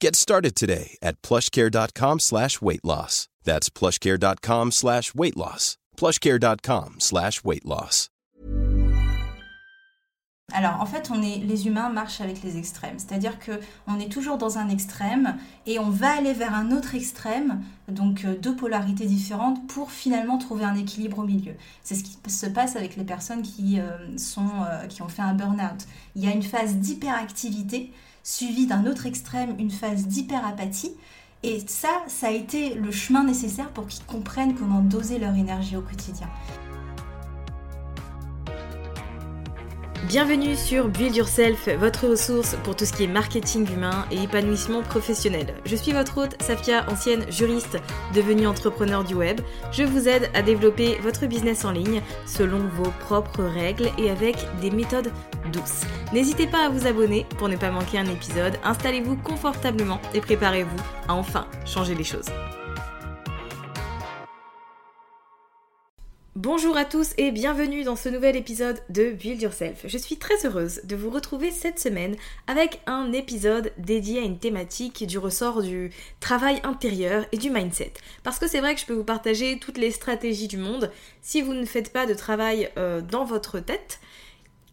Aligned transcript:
Get 0.00 0.16
started 0.16 0.54
today 0.54 0.96
at 1.02 1.20
plushcare.com 1.22 2.20
slash 2.20 2.60
weight 2.60 2.84
loss. 2.84 3.28
That's 3.44 3.70
plushcare.com 3.70 4.72
slash 4.72 5.14
weight 5.14 5.36
loss. 5.36 5.78
plushcare.com 5.96 7.00
slash 7.00 7.44
weight 7.44 7.64
loss. 7.64 8.10
Alors 10.52 10.80
en 10.80 10.86
fait, 10.86 11.10
on 11.10 11.22
est, 11.22 11.38
les 11.38 11.66
humains 11.66 11.88
marchent 11.88 12.20
avec 12.20 12.42
les 12.42 12.58
extrêmes, 12.58 12.98
c'est-à-dire 12.98 13.38
que 13.38 13.52
on 13.86 13.98
est 13.98 14.10
toujours 14.10 14.36
dans 14.36 14.58
un 14.58 14.68
extrême 14.68 15.36
et 15.66 15.78
on 15.78 15.88
va 15.88 16.10
aller 16.10 16.34
vers 16.34 16.54
un 16.54 16.72
autre 16.72 16.94
extrême, 16.94 17.62
donc 17.88 18.24
euh, 18.24 18.36
deux 18.36 18.54
polarités 18.54 19.06
différentes, 19.06 19.66
pour 19.66 19.90
finalement 19.90 20.38
trouver 20.38 20.64
un 20.64 20.74
équilibre 20.74 21.20
au 21.20 21.24
milieu. 21.24 21.54
C'est 21.82 21.94
ce 21.94 22.04
qui 22.04 22.18
se 22.28 22.46
passe 22.46 22.76
avec 22.76 22.96
les 22.96 23.04
personnes 23.04 23.42
qui, 23.42 23.80
euh, 23.80 24.16
sont, 24.18 24.50
euh, 24.68 24.86
qui 24.86 25.00
ont 25.02 25.08
fait 25.08 25.22
un 25.22 25.34
burn-out. 25.34 25.86
Il 26.16 26.24
y 26.24 26.28
a 26.28 26.32
une 26.32 26.42
phase 26.42 26.76
d'hyperactivité 26.76 27.90
suivie 28.22 28.66
d'un 28.66 28.86
autre 28.86 29.06
extrême, 29.06 29.54
une 29.58 29.70
phase 29.70 30.06
d'hyperapathie. 30.06 30.92
Et 31.42 31.60
ça, 31.66 32.02
ça 32.06 32.28
a 32.28 32.30
été 32.30 32.74
le 32.74 32.92
chemin 32.92 33.24
nécessaire 33.24 33.70
pour 33.70 33.86
qu'ils 33.86 34.04
comprennent 34.04 34.54
comment 34.54 34.80
doser 34.80 35.18
leur 35.18 35.34
énergie 35.34 35.76
au 35.76 35.82
quotidien. 35.82 36.28
Bienvenue 40.08 40.56
sur 40.56 40.88
Build 40.88 41.14
Yourself, 41.14 41.68
votre 41.78 42.08
ressource 42.08 42.56
pour 42.64 42.74
tout 42.74 42.84
ce 42.84 42.92
qui 42.92 43.04
est 43.04 43.06
marketing 43.06 43.72
humain 43.72 44.04
et 44.10 44.24
épanouissement 44.24 44.82
professionnel. 44.82 45.54
Je 45.64 45.76
suis 45.76 45.92
votre 45.92 46.18
hôte, 46.18 46.42
Safia, 46.42 46.84
ancienne 46.90 47.24
juriste 47.30 47.78
devenue 48.12 48.48
entrepreneur 48.48 49.04
du 49.04 49.14
web. 49.14 49.40
Je 49.70 49.84
vous 49.84 50.08
aide 50.08 50.28
à 50.34 50.42
développer 50.42 50.98
votre 51.02 51.26
business 51.26 51.64
en 51.64 51.70
ligne 51.70 52.02
selon 52.26 52.58
vos 52.58 52.90
propres 52.98 53.44
règles 53.44 53.90
et 53.96 54.10
avec 54.10 54.36
des 54.60 54.72
méthodes 54.72 55.12
douces. 55.52 55.82
N'hésitez 56.12 56.48
pas 56.48 56.66
à 56.66 56.68
vous 56.68 56.88
abonner 56.88 57.24
pour 57.38 57.48
ne 57.48 57.56
pas 57.56 57.70
manquer 57.70 57.98
un 57.98 58.06
épisode. 58.06 58.58
Installez-vous 58.64 59.16
confortablement 59.18 60.00
et 60.14 60.20
préparez-vous 60.20 60.82
à 61.06 61.14
enfin 61.14 61.46
changer 61.64 61.94
les 61.94 62.04
choses. 62.04 62.26
Bonjour 66.34 66.78
à 66.78 66.86
tous 66.86 67.12
et 67.18 67.30
bienvenue 67.30 67.84
dans 67.84 67.94
ce 67.94 68.08
nouvel 68.08 68.36
épisode 68.36 68.80
de 68.88 69.10
Build 69.10 69.42
Yourself. 69.42 69.84
Je 69.84 69.98
suis 69.98 70.16
très 70.16 70.46
heureuse 70.46 70.80
de 70.84 70.96
vous 70.96 71.10
retrouver 71.10 71.50
cette 71.50 71.78
semaine 71.78 72.16
avec 72.46 72.80
un 72.86 73.12
épisode 73.12 73.70
dédié 73.76 74.20
à 74.20 74.24
une 74.24 74.38
thématique 74.38 75.06
du 75.06 75.18
ressort 75.18 75.60
du 75.60 75.90
travail 76.20 76.58
intérieur 76.64 77.26
et 77.32 77.36
du 77.36 77.50
mindset. 77.50 77.92
Parce 78.22 78.38
que 78.38 78.48
c'est 78.48 78.60
vrai 78.60 78.74
que 78.74 78.80
je 78.80 78.86
peux 78.86 78.94
vous 78.94 79.04
partager 79.04 79.58
toutes 79.58 79.76
les 79.76 79.90
stratégies 79.90 80.48
du 80.48 80.56
monde. 80.56 80.90
Si 81.20 81.42
vous 81.42 81.52
ne 81.52 81.66
faites 81.66 81.92
pas 81.92 82.06
de 82.06 82.14
travail 82.14 82.70
euh, 82.78 83.02
dans 83.02 83.26
votre 83.26 83.60
tête, 83.60 84.00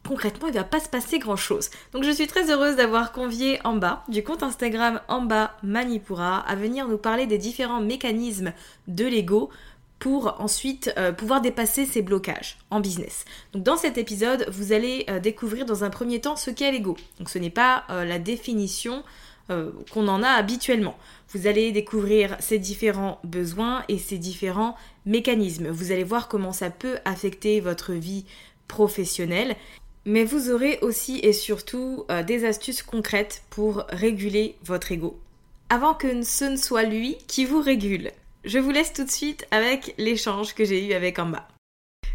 concrètement, 0.07 0.47
il 0.47 0.53
ne 0.53 0.59
va 0.59 0.63
pas 0.63 0.79
se 0.79 0.89
passer 0.89 1.19
grand 1.19 1.35
chose. 1.35 1.69
Donc 1.91 2.03
je 2.03 2.11
suis 2.11 2.27
très 2.27 2.49
heureuse 2.49 2.77
d'avoir 2.77 3.11
convié 3.11 3.59
bas 3.75 4.03
du 4.07 4.23
compte 4.23 4.43
Instagram 4.43 5.01
bas 5.27 5.57
Manipura 5.61 6.39
à 6.39 6.55
venir 6.55 6.87
nous 6.87 6.97
parler 6.97 7.27
des 7.27 7.37
différents 7.37 7.81
mécanismes 7.81 8.53
de 8.87 9.05
l'ego 9.05 9.49
pour 9.99 10.39
ensuite 10.39 10.93
euh, 10.97 11.11
pouvoir 11.11 11.41
dépasser 11.41 11.85
ces 11.85 12.01
blocages 12.01 12.57
en 12.71 12.79
business. 12.79 13.25
Donc 13.53 13.63
dans 13.63 13.77
cet 13.77 13.97
épisode, 13.97 14.47
vous 14.49 14.71
allez 14.71 15.05
euh, 15.09 15.19
découvrir 15.19 15.65
dans 15.65 15.83
un 15.83 15.89
premier 15.89 16.21
temps 16.21 16.37
ce 16.37 16.49
qu'est 16.49 16.71
l'ego. 16.71 16.97
Donc 17.19 17.29
ce 17.29 17.37
n'est 17.37 17.49
pas 17.49 17.83
euh, 17.89 18.05
la 18.05 18.17
définition 18.19 19.03
qu'on 19.91 20.07
en 20.07 20.21
a 20.21 20.29
habituellement. 20.29 20.95
Vous 21.29 21.47
allez 21.47 21.71
découvrir 21.71 22.37
ses 22.39 22.59
différents 22.59 23.19
besoins 23.23 23.83
et 23.87 23.97
ses 23.97 24.19
différents 24.19 24.75
mécanismes. 25.07 25.69
Vous 25.69 25.91
allez 25.91 26.03
voir 26.03 26.27
comment 26.27 26.53
ça 26.53 26.69
peut 26.69 26.99
affecter 27.03 27.59
votre 27.59 27.93
vie 27.93 28.25
professionnelle. 28.67 29.55
Mais 30.05 30.23
vous 30.23 30.51
aurez 30.51 30.77
aussi 30.83 31.17
et 31.23 31.33
surtout 31.33 32.05
des 32.27 32.45
astuces 32.45 32.83
concrètes 32.83 33.41
pour 33.49 33.85
réguler 33.89 34.55
votre 34.63 34.91
ego. 34.91 35.19
Avant 35.69 35.95
que 35.95 36.21
ce 36.21 36.45
ne 36.45 36.55
soit 36.55 36.83
lui 36.83 37.17
qui 37.25 37.45
vous 37.45 37.59
régule. 37.59 38.11
Je 38.45 38.57
vous 38.57 38.71
laisse 38.71 38.93
tout 38.93 39.03
de 39.03 39.11
suite 39.11 39.45
avec 39.51 39.93
l'échange 39.97 40.55
que 40.55 40.63
j'ai 40.63 40.87
eu 40.87 40.93
avec 40.93 41.19
Amba. 41.19 41.45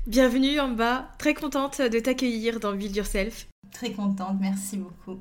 Bienvenue 0.06 0.58
Amba, 0.58 1.10
très 1.18 1.34
contente 1.34 1.82
de 1.82 1.98
t'accueillir 1.98 2.60
dans 2.60 2.72
Build 2.72 2.96
Yourself. 2.96 3.46
Très 3.70 3.92
contente, 3.92 4.38
merci 4.40 4.78
beaucoup. 4.78 5.18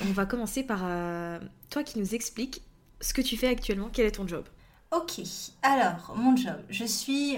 On 0.00 0.12
va 0.12 0.24
commencer 0.24 0.62
par 0.62 0.80
euh, 0.84 1.38
toi 1.68 1.82
qui 1.82 1.98
nous 1.98 2.14
expliques 2.14 2.62
ce 3.02 3.12
que 3.12 3.20
tu 3.20 3.36
fais 3.36 3.48
actuellement, 3.48 3.90
quel 3.92 4.06
est 4.06 4.12
ton 4.12 4.26
job? 4.26 4.46
Ok, 4.92 5.20
alors 5.60 6.14
mon 6.16 6.34
job, 6.36 6.56
je 6.70 6.86
suis 6.86 7.36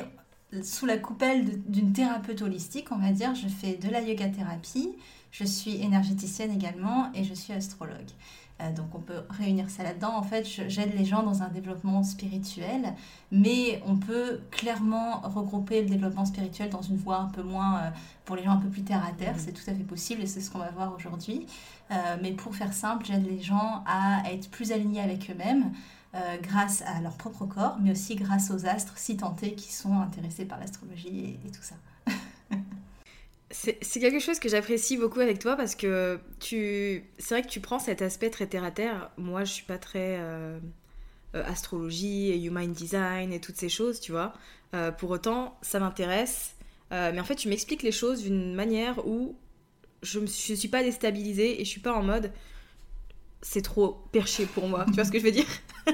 sous 0.63 0.87
la 0.87 0.97
coupelle 0.97 1.61
d'une 1.67 1.93
thérapeute 1.93 2.41
holistique, 2.43 2.93
on 2.93 2.99
va 2.99 3.11
dire, 3.11 3.35
je 3.35 3.49
fais 3.49 3.75
de 3.75 3.91
la 3.91 4.01
yoga 4.01 4.29
thérapie, 4.29 4.91
je 5.33 5.45
suis 5.45 5.83
énergéticienne 5.83 6.53
également 6.53 7.11
et 7.15 7.25
je 7.25 7.35
suis 7.35 7.53
astrologue. 7.53 8.11
Euh, 8.63 8.73
donc 8.73 8.95
on 8.95 9.01
peut 9.01 9.23
réunir 9.31 9.71
ça 9.71 9.83
là-dedans. 9.83 10.15
En 10.15 10.23
fait, 10.23 10.47
j'aide 10.47 10.95
les 10.97 11.05
gens 11.05 11.23
dans 11.23 11.43
un 11.43 11.49
développement 11.49 12.03
spirituel, 12.03 12.95
mais 13.31 13.83
on 13.87 13.97
peut 13.97 14.41
clairement 14.51 15.21
regrouper 15.21 15.83
le 15.83 15.89
développement 15.89 16.25
spirituel 16.25 16.71
dans 16.71 16.83
une 16.83 16.97
voie 16.97 17.19
un 17.19 17.29
peu 17.29 17.43
moins, 17.43 17.79
euh, 17.79 17.91
pour 18.25 18.37
les 18.37 18.45
gens 18.45 18.53
un 18.53 18.59
peu 18.59 18.69
plus 18.69 18.83
terre 18.83 19.05
à 19.05 19.13
terre. 19.13 19.35
C'est 19.39 19.53
tout 19.53 19.69
à 19.69 19.75
fait 19.75 19.85
possible 19.85 20.23
et 20.23 20.27
c'est 20.27 20.41
ce 20.41 20.51
qu'on 20.51 20.59
va 20.59 20.71
voir 20.71 20.95
aujourd'hui. 20.95 21.47
Euh, 21.91 22.17
mais 22.23 22.33
pour 22.33 22.55
faire 22.55 22.73
simple, 22.73 23.05
j'aide 23.07 23.27
les 23.27 23.41
gens 23.41 23.83
à 23.87 24.23
être 24.31 24.51
plus 24.51 24.73
alignés 24.73 25.01
avec 25.01 25.31
eux-mêmes. 25.31 25.73
grâce 26.43 26.83
à 26.83 27.01
leur 27.01 27.17
propre 27.17 27.47
corps, 27.47 27.79
mais 27.81 27.91
aussi 27.91 28.17
grâce 28.17 28.51
aux 28.51 28.67
astres 28.67 28.99
si 28.99 29.17
tentés 29.17 29.55
qui 29.55 29.73
sont 29.73 29.99
intéressés 29.99 30.45
par 30.45 30.59
l'astrologie 30.61 31.39
et 31.43 31.51
tout 31.51 31.63
ça. 31.63 31.75
C'est 33.53 34.01
quelque 34.01 34.19
chose 34.19 34.39
que 34.39 34.49
j'apprécie 34.49 34.97
beaucoup 34.97 35.21
avec 35.21 35.39
toi 35.39 35.57
parce 35.57 35.75
que 35.75 36.19
tu, 36.41 37.05
c'est 37.19 37.35
vrai 37.35 37.43
que 37.43 37.49
tu 37.49 37.61
prends 37.61 37.79
cet 37.79 38.01
aspect 38.01 38.31
très 38.31 38.47
terre 38.47 38.65
à 38.65 38.71
terre. 38.71 39.11
Moi, 39.19 39.45
je 39.45 39.53
suis 39.53 39.65
pas 39.65 39.77
très 39.77 40.17
euh, 40.19 40.59
euh, 41.35 41.45
astrologie 41.45 42.31
et 42.31 42.43
human 42.43 42.73
design 42.73 43.31
et 43.31 43.41
toutes 43.41 43.57
ces 43.57 43.69
choses, 43.69 44.01
tu 44.01 44.11
vois. 44.11 44.33
Euh, 44.75 44.91
pour 44.91 45.11
autant, 45.11 45.59
ça 45.61 45.81
m'intéresse. 45.81 46.55
mais 46.91 47.21
en 47.21 47.25
fait, 47.25 47.35
tu 47.35 47.49
m'expliques 47.49 47.83
les 47.83 47.93
choses 47.93 48.23
d'une 48.23 48.55
manière 48.55 49.07
où 49.07 49.37
je 50.03 50.21
ne 50.21 50.27
suis 50.27 50.69
pas 50.69 50.83
déstabilisée 50.83 51.61
et 51.61 51.65
je 51.65 51.71
suis 51.71 51.81
pas 51.81 51.93
en 51.93 52.03
mode 52.03 52.33
c'est 53.43 53.63
trop 53.63 54.03
perché 54.13 54.47
pour 54.47 54.69
moi. 54.69 54.85
tu 54.87 54.93
vois 54.93 55.05
ce 55.05 55.11
que 55.11 55.19
je 55.19 55.25
veux 55.25 55.33
dire? 55.33 55.47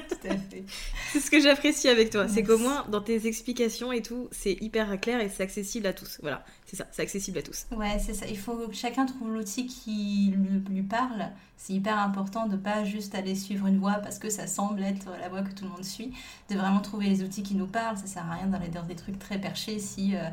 C'est 1.12 1.20
ce 1.20 1.30
que 1.30 1.40
j'apprécie 1.40 1.88
avec 1.88 2.10
toi. 2.10 2.28
C'est 2.28 2.42
qu'au 2.42 2.58
moins, 2.58 2.84
dans 2.90 3.00
tes 3.00 3.26
explications 3.26 3.92
et 3.92 4.02
tout, 4.02 4.28
c'est 4.30 4.52
hyper 4.60 5.00
clair 5.00 5.20
et 5.20 5.30
c'est 5.30 5.42
accessible 5.42 5.86
à 5.86 5.94
tous. 5.94 6.18
Voilà, 6.20 6.44
c'est 6.66 6.76
ça, 6.76 6.86
c'est 6.90 7.00
accessible 7.00 7.38
à 7.38 7.42
tous. 7.42 7.66
Ouais, 7.74 7.98
c'est 7.98 8.12
ça. 8.12 8.26
Il 8.26 8.36
faut 8.36 8.54
que 8.68 8.74
chacun 8.74 9.06
trouve 9.06 9.32
l'outil 9.32 9.66
qui 9.66 10.34
lui, 10.68 10.82
parle. 10.82 11.30
C'est 11.56 11.72
hyper 11.72 11.98
important 11.98 12.46
de 12.46 12.56
pas 12.56 12.84
juste 12.84 13.14
aller 13.14 13.34
suivre 13.34 13.66
une 13.66 13.78
voie 13.78 13.94
parce 13.94 14.18
que 14.18 14.28
ça 14.28 14.46
semble 14.46 14.82
être 14.82 15.08
la 15.18 15.28
voie 15.28 15.42
que 15.42 15.52
tout 15.52 15.64
le 15.64 15.70
monde 15.70 15.84
suit. 15.84 16.12
De 16.50 16.56
vraiment 16.56 16.80
trouver 16.80 17.06
les 17.06 17.22
outils 17.22 17.42
qui 17.42 17.54
nous 17.54 17.66
parlent. 17.66 17.96
Ça 17.96 18.06
sert 18.06 18.30
à 18.30 18.34
rien 18.34 18.46
d'aller 18.46 18.68
dans 18.68 18.84
des 18.84 18.96
trucs 18.96 19.18
très 19.18 19.40
perchés 19.40 19.78
si. 19.78 20.14
Euh, 20.14 20.28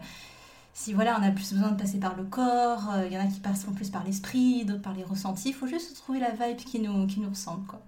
si 0.76 0.94
voilà, 0.94 1.18
on 1.20 1.24
a 1.24 1.32
plus 1.32 1.54
besoin 1.54 1.72
de 1.72 1.82
passer 1.82 2.00
par 2.00 2.16
le 2.18 2.26
corps, 2.26 2.92
il 3.06 3.14
y 3.14 3.18
en 3.18 3.22
a 3.22 3.28
qui 3.28 3.40
passeront 3.40 3.72
plus 3.72 3.90
par 3.90 4.04
l'esprit, 4.04 4.66
d'autres 4.66 4.82
par 4.82 4.94
les 4.94 5.06
ressentis. 5.06 5.50
Il 5.50 5.56
faut 5.56 5.68
juste 5.68 5.96
trouver 5.96 6.20
la 6.20 6.32
vibe 6.32 6.58
qui 6.58 6.80
nous, 6.80 7.08
qui 7.08 7.22
nous 7.22 7.30
ressemble. 7.30 7.66
Quoi. 7.66 7.82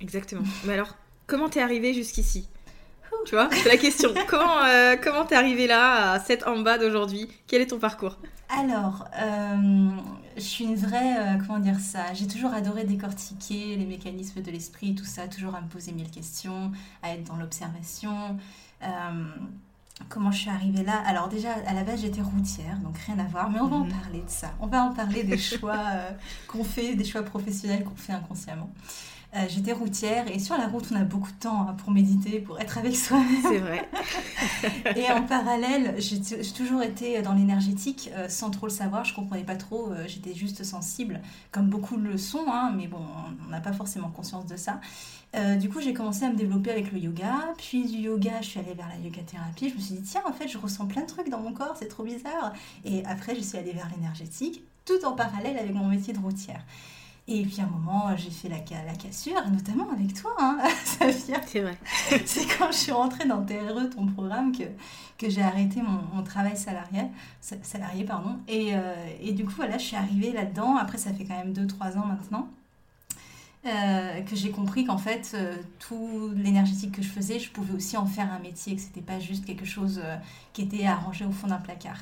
Exactement. 0.00 0.44
Mais 0.64 0.74
alors, 0.74 0.94
comment 1.26 1.48
t'es 1.48 1.60
arrivé 1.60 1.94
jusqu'ici? 1.94 2.46
Tu 3.26 3.34
vois, 3.34 3.48
c'est 3.50 3.68
la 3.68 3.76
question. 3.76 4.10
comment 4.28 4.62
euh, 4.64 4.96
comment 5.02 5.24
t'es 5.24 5.34
arrivé 5.34 5.66
là, 5.66 6.12
à 6.12 6.20
cette 6.20 6.46
en 6.46 6.60
bas 6.60 6.78
d'aujourd'hui? 6.78 7.28
Quel 7.46 7.60
est 7.60 7.68
ton 7.68 7.78
parcours? 7.78 8.18
Alors, 8.48 9.08
euh, 9.20 9.90
je 10.36 10.42
suis 10.42 10.64
une 10.64 10.76
vraie, 10.76 11.18
euh, 11.18 11.38
comment 11.38 11.58
dire 11.58 11.78
ça? 11.80 12.12
J'ai 12.14 12.26
toujours 12.26 12.52
adoré 12.52 12.84
décortiquer 12.84 13.76
les 13.76 13.84
mécanismes 13.86 14.42
de 14.42 14.50
l'esprit, 14.50 14.94
tout 14.94 15.04
ça, 15.04 15.28
toujours 15.28 15.54
à 15.54 15.60
me 15.60 15.68
poser 15.68 15.92
mille 15.92 16.10
questions, 16.10 16.72
à 17.02 17.14
être 17.14 17.24
dans 17.24 17.36
l'observation. 17.36 18.38
Comment 20.08 20.30
je 20.30 20.38
suis 20.40 20.50
arrivée 20.50 20.82
là? 20.82 21.02
Alors 21.06 21.28
déjà, 21.28 21.52
à 21.66 21.74
la 21.74 21.84
base, 21.84 22.00
j'étais 22.00 22.22
routière, 22.22 22.76
donc 22.78 22.96
rien 22.98 23.18
à 23.18 23.24
voir, 23.24 23.50
mais 23.50 23.60
on 23.60 23.68
va 23.68 23.76
en 23.76 23.84
mhm. 23.84 23.92
parler 23.92 24.20
de 24.20 24.30
ça. 24.30 24.52
On 24.60 24.66
va 24.66 24.84
en 24.84 24.92
parler 24.92 25.22
des 25.24 25.38
choix 25.38 25.78
qu'on 26.46 26.64
fait, 26.64 26.94
des 26.94 27.04
choix 27.04 27.22
professionnels 27.22 27.84
qu'on 27.84 27.96
fait 27.96 28.12
inconsciemment. 28.12 28.70
Euh, 29.36 29.46
j'étais 29.48 29.72
routière 29.72 30.26
et 30.26 30.40
sur 30.40 30.58
la 30.58 30.66
route, 30.66 30.86
on 30.90 30.96
a 30.96 31.04
beaucoup 31.04 31.30
de 31.30 31.36
temps 31.38 31.68
hein, 31.68 31.76
pour 31.78 31.92
méditer, 31.92 32.40
pour 32.40 32.58
être 32.60 32.78
avec 32.78 32.96
soi-même. 32.96 33.42
C'est 33.42 33.58
vrai. 33.58 33.88
et 34.96 35.08
en 35.12 35.22
parallèle, 35.22 35.94
j'ai 35.98 36.20
toujours 36.52 36.82
été 36.82 37.22
dans 37.22 37.34
l'énergétique 37.34 38.10
euh, 38.14 38.28
sans 38.28 38.50
trop 38.50 38.66
le 38.66 38.72
savoir. 38.72 39.04
Je 39.04 39.14
comprenais 39.14 39.44
pas 39.44 39.54
trop. 39.54 39.92
Euh, 39.92 40.04
j'étais 40.08 40.34
juste 40.34 40.64
sensible, 40.64 41.20
comme 41.52 41.68
beaucoup 41.68 41.96
le 41.96 42.18
sont, 42.18 42.46
hein, 42.48 42.72
mais 42.76 42.88
bon, 42.88 43.04
on 43.46 43.50
n'a 43.50 43.60
pas 43.60 43.72
forcément 43.72 44.08
conscience 44.08 44.46
de 44.46 44.56
ça. 44.56 44.80
du 45.60 45.68
coup, 45.68 45.80
j'ai 45.80 45.94
commencé 45.94 46.24
à 46.24 46.30
me 46.30 46.36
développer 46.36 46.72
avec 46.72 46.90
le 46.90 46.98
yoga. 46.98 47.54
Puis 47.56 47.84
du 47.84 47.98
yoga, 47.98 48.40
je 48.40 48.48
suis 48.48 48.58
allée 48.58 48.74
vers 48.74 48.88
la 48.88 48.96
yoga 48.96 49.22
thérapie. 49.22 49.68
Je 49.68 49.76
me 49.76 49.80
suis 49.80 49.94
dit, 49.94 50.02
tiens, 50.02 50.22
en 50.26 50.32
fait, 50.32 50.48
je 50.48 50.58
ressens 50.58 50.86
plein 50.86 51.02
de 51.02 51.06
trucs 51.06 51.28
dans 51.28 51.40
mon 51.40 51.52
corps, 51.52 51.76
c'est 51.78 51.88
trop 51.88 52.02
bizarre. 52.02 52.52
Et 52.84 53.04
après, 53.04 53.36
je 53.36 53.42
suis 53.42 53.56
allée 53.56 53.72
vers 53.72 53.88
l'énergétique, 53.94 54.64
tout 54.84 55.04
en 55.04 55.12
parallèle 55.12 55.56
avec 55.56 55.72
mon 55.72 55.86
métier 55.86 56.12
de 56.12 56.18
routière. 56.18 56.64
Et 57.28 57.42
puis 57.44 57.60
à 57.60 57.64
un 57.64 57.68
moment, 57.68 58.16
j'ai 58.16 58.30
fait 58.30 58.48
la, 58.48 58.56
la 58.84 58.94
cassure, 58.94 59.48
notamment 59.50 59.90
avec 59.92 60.14
toi, 60.14 60.32
hein, 60.38 60.58
C'est 60.84 61.60
vrai. 61.60 61.78
C'est 62.26 62.58
quand 62.58 62.72
je 62.72 62.76
suis 62.76 62.92
rentrée 62.92 63.26
dans 63.26 63.44
TRE, 63.44 63.88
ton 63.94 64.06
programme, 64.06 64.56
que, 64.56 64.64
que 65.18 65.30
j'ai 65.30 65.42
arrêté 65.42 65.80
mon, 65.82 66.22
travail 66.22 66.56
salarial, 66.56 67.08
salarié. 67.40 68.04
Pardon. 68.04 68.38
Et, 68.48 68.74
euh, 68.74 68.94
et, 69.20 69.32
du 69.32 69.44
coup, 69.44 69.52
voilà, 69.56 69.78
je 69.78 69.84
suis 69.84 69.96
arrivée 69.96 70.32
là-dedans. 70.32 70.76
Après, 70.76 70.98
ça 70.98 71.12
fait 71.12 71.24
quand 71.24 71.36
même 71.36 71.52
2-3 71.52 71.98
ans 71.98 72.06
maintenant. 72.06 72.48
Euh, 73.66 74.22
que 74.22 74.36
j'ai 74.36 74.50
compris 74.50 74.86
qu'en 74.86 74.96
fait, 74.96 75.32
euh, 75.34 75.54
tout 75.78 76.30
l'énergétique 76.34 76.92
que 76.92 77.02
je 77.02 77.08
faisais, 77.08 77.38
je 77.38 77.50
pouvais 77.50 77.74
aussi 77.74 77.98
en 77.98 78.06
faire 78.06 78.32
un 78.32 78.38
métier, 78.38 78.74
que 78.74 78.80
c'était 78.80 79.02
pas 79.02 79.20
juste 79.20 79.44
quelque 79.44 79.66
chose 79.66 80.00
qui 80.54 80.62
était 80.62 80.86
arrangé 80.86 81.26
au 81.26 81.30
fond 81.30 81.46
d'un 81.46 81.58
placard. 81.58 81.98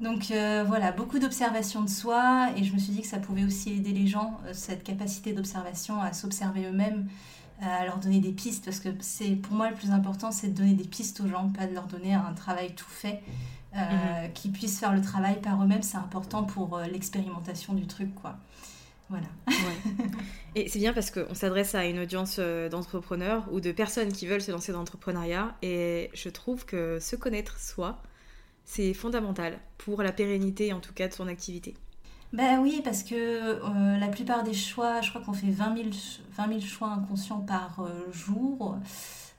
Donc 0.00 0.30
euh, 0.30 0.64
voilà, 0.66 0.92
beaucoup 0.92 1.18
d'observation 1.18 1.82
de 1.82 1.88
soi 1.88 2.50
et 2.56 2.62
je 2.62 2.72
me 2.72 2.78
suis 2.78 2.92
dit 2.92 3.00
que 3.00 3.08
ça 3.08 3.18
pouvait 3.18 3.44
aussi 3.44 3.72
aider 3.72 3.92
les 3.92 4.06
gens, 4.06 4.38
euh, 4.46 4.50
cette 4.52 4.84
capacité 4.84 5.32
d'observation 5.32 6.00
à 6.00 6.12
s'observer 6.12 6.66
eux-mêmes, 6.66 7.08
à 7.60 7.84
leur 7.84 7.98
donner 7.98 8.20
des 8.20 8.30
pistes 8.30 8.64
parce 8.64 8.78
que 8.78 8.90
c'est 9.00 9.34
pour 9.34 9.54
moi 9.54 9.70
le 9.70 9.74
plus 9.74 9.90
important, 9.90 10.30
c'est 10.30 10.48
de 10.48 10.56
donner 10.56 10.74
des 10.74 10.86
pistes 10.86 11.20
aux 11.20 11.26
gens, 11.26 11.48
pas 11.48 11.66
de 11.66 11.74
leur 11.74 11.88
donner 11.88 12.14
un 12.14 12.32
travail 12.34 12.74
tout 12.74 12.88
fait. 12.88 13.22
Euh, 13.76 13.78
mhm. 14.26 14.32
Qu'ils 14.32 14.52
puissent 14.52 14.78
faire 14.78 14.94
le 14.94 15.02
travail 15.02 15.40
par 15.40 15.62
eux-mêmes, 15.62 15.82
c'est 15.82 15.98
important 15.98 16.44
pour 16.44 16.78
l'expérimentation 16.90 17.74
du 17.74 17.86
truc, 17.86 18.14
quoi. 18.14 18.38
Voilà. 19.08 19.26
Et 20.54 20.68
c'est 20.68 20.78
bien 20.78 20.92
parce 20.92 21.10
qu'on 21.10 21.34
s'adresse 21.34 21.74
à 21.74 21.86
une 21.86 22.00
audience 22.00 22.38
d'entrepreneurs 22.38 23.46
ou 23.52 23.60
de 23.60 23.72
personnes 23.72 24.12
qui 24.12 24.26
veulent 24.26 24.42
se 24.42 24.50
lancer 24.50 24.72
dans 24.72 24.78
l'entrepreneuriat. 24.78 25.54
Et 25.62 26.10
je 26.14 26.28
trouve 26.28 26.64
que 26.66 26.98
se 27.00 27.16
connaître 27.16 27.58
soi, 27.58 28.02
c'est 28.64 28.92
fondamental 28.92 29.58
pour 29.78 30.02
la 30.02 30.12
pérennité 30.12 30.72
en 30.72 30.80
tout 30.80 30.92
cas 30.92 31.08
de 31.08 31.14
son 31.14 31.26
activité. 31.28 31.74
Ben 32.32 32.60
oui, 32.60 32.82
parce 32.84 33.02
que 33.02 33.14
euh, 33.14 33.98
la 33.98 34.08
plupart 34.08 34.42
des 34.42 34.52
choix, 34.52 35.00
je 35.00 35.08
crois 35.08 35.22
qu'on 35.22 35.32
fait 35.32 35.50
20 35.50 35.76
000, 35.76 35.88
20 36.36 36.60
choix 36.60 36.88
inconscients 36.88 37.40
par 37.40 37.80
euh, 37.80 38.12
jour. 38.12 38.76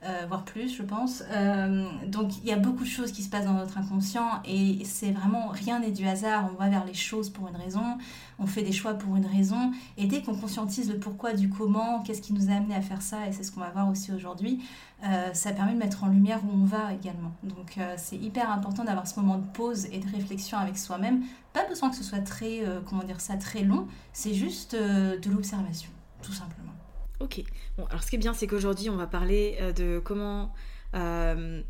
Euh, 0.02 0.24
voire 0.26 0.44
plus, 0.46 0.74
je 0.74 0.82
pense. 0.82 1.22
Euh, 1.30 1.84
donc 2.06 2.38
il 2.38 2.46
y 2.46 2.52
a 2.52 2.56
beaucoup 2.56 2.84
de 2.84 2.88
choses 2.88 3.12
qui 3.12 3.22
se 3.22 3.28
passent 3.28 3.44
dans 3.44 3.52
notre 3.52 3.76
inconscient 3.76 4.40
et 4.46 4.82
c'est 4.86 5.10
vraiment 5.10 5.48
rien 5.48 5.78
n'est 5.78 5.90
du 5.90 6.06
hasard. 6.06 6.48
On 6.50 6.56
va 6.56 6.70
vers 6.70 6.86
les 6.86 6.94
choses 6.94 7.28
pour 7.28 7.48
une 7.48 7.56
raison, 7.56 7.98
on 8.38 8.46
fait 8.46 8.62
des 8.62 8.72
choix 8.72 8.94
pour 8.94 9.16
une 9.16 9.26
raison 9.26 9.72
et 9.98 10.06
dès 10.06 10.22
qu'on 10.22 10.34
conscientise 10.34 10.90
le 10.90 10.98
pourquoi 10.98 11.34
du 11.34 11.50
comment, 11.50 12.02
qu'est-ce 12.02 12.22
qui 12.22 12.32
nous 12.32 12.48
a 12.48 12.54
amené 12.54 12.74
à 12.74 12.80
faire 12.80 13.02
ça 13.02 13.26
et 13.28 13.32
c'est 13.32 13.42
ce 13.42 13.52
qu'on 13.52 13.60
va 13.60 13.68
voir 13.68 13.90
aussi 13.90 14.10
aujourd'hui, 14.10 14.64
euh, 15.04 15.34
ça 15.34 15.52
permet 15.52 15.74
de 15.74 15.78
mettre 15.78 16.02
en 16.02 16.08
lumière 16.08 16.40
où 16.46 16.50
on 16.50 16.64
va 16.64 16.94
également. 16.94 17.32
Donc 17.42 17.78
c'est 17.98 18.16
hyper 18.16 18.50
important 18.50 18.84
d'avoir 18.84 19.06
ce 19.06 19.20
moment 19.20 19.36
de 19.36 19.46
pause 19.52 19.84
et 19.92 19.98
de 19.98 20.10
réflexion 20.10 20.56
avec 20.56 20.78
soi-même. 20.78 21.24
Pas 21.52 21.66
besoin 21.66 21.90
que 21.90 21.96
ce 21.96 22.04
soit 22.04 22.20
très, 22.20 22.64
comment 22.88 23.02
dire 23.02 23.20
ça, 23.20 23.36
très 23.36 23.64
long. 23.64 23.86
C'est 24.14 24.32
juste 24.32 24.74
de 24.74 25.30
l'observation, 25.30 25.90
tout 26.22 26.32
simplement. 26.32 26.72
Ok. 27.20 27.42
Bon, 27.76 27.84
alors 27.86 28.02
ce 28.02 28.10
qui 28.10 28.16
est 28.16 28.18
bien, 28.18 28.34
c'est 28.34 28.46
qu'aujourd'hui, 28.46 28.90
on 28.90 28.96
va 28.96 29.06
parler 29.06 29.56
euh, 29.60 29.72
de 29.72 30.00
comment. 30.02 30.52
Euh, 30.94 31.62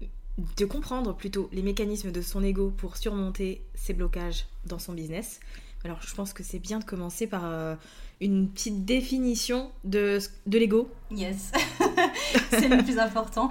de 0.56 0.64
comprendre 0.64 1.14
plutôt 1.14 1.50
les 1.52 1.60
mécanismes 1.60 2.12
de 2.12 2.22
son 2.22 2.42
ego 2.42 2.72
pour 2.74 2.96
surmonter 2.96 3.62
ses 3.74 3.92
blocages 3.92 4.46
dans 4.64 4.78
son 4.78 4.94
business. 4.94 5.40
Alors, 5.84 6.00
je 6.00 6.14
pense 6.14 6.32
que 6.32 6.42
c'est 6.42 6.58
bien 6.58 6.78
de 6.78 6.84
commencer 6.84 7.26
par 7.26 7.42
euh, 7.44 7.74
une 8.20 8.48
petite 8.48 8.84
définition 8.84 9.70
de, 9.84 10.18
de 10.46 10.58
l'ego. 10.58 10.90
Yes, 11.10 11.52
c'est 12.50 12.68
le 12.68 12.82
plus 12.82 12.98
important. 12.98 13.48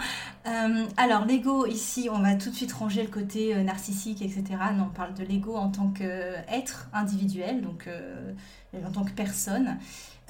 alors, 0.97 1.25
l'ego, 1.25 1.65
ici, 1.65 2.09
on 2.11 2.19
va 2.19 2.35
tout 2.35 2.49
de 2.49 2.55
suite 2.55 2.73
ranger 2.73 3.03
le 3.03 3.09
côté 3.09 3.55
narcissique, 3.63 4.21
etc. 4.21 4.43
On 4.79 4.89
parle 4.89 5.13
de 5.13 5.23
l'ego 5.23 5.55
en 5.55 5.69
tant 5.69 5.89
qu'être 5.89 6.89
individuel, 6.93 7.61
donc 7.61 7.87
en 8.73 8.91
tant 8.91 9.03
que 9.03 9.11
personne. 9.11 9.77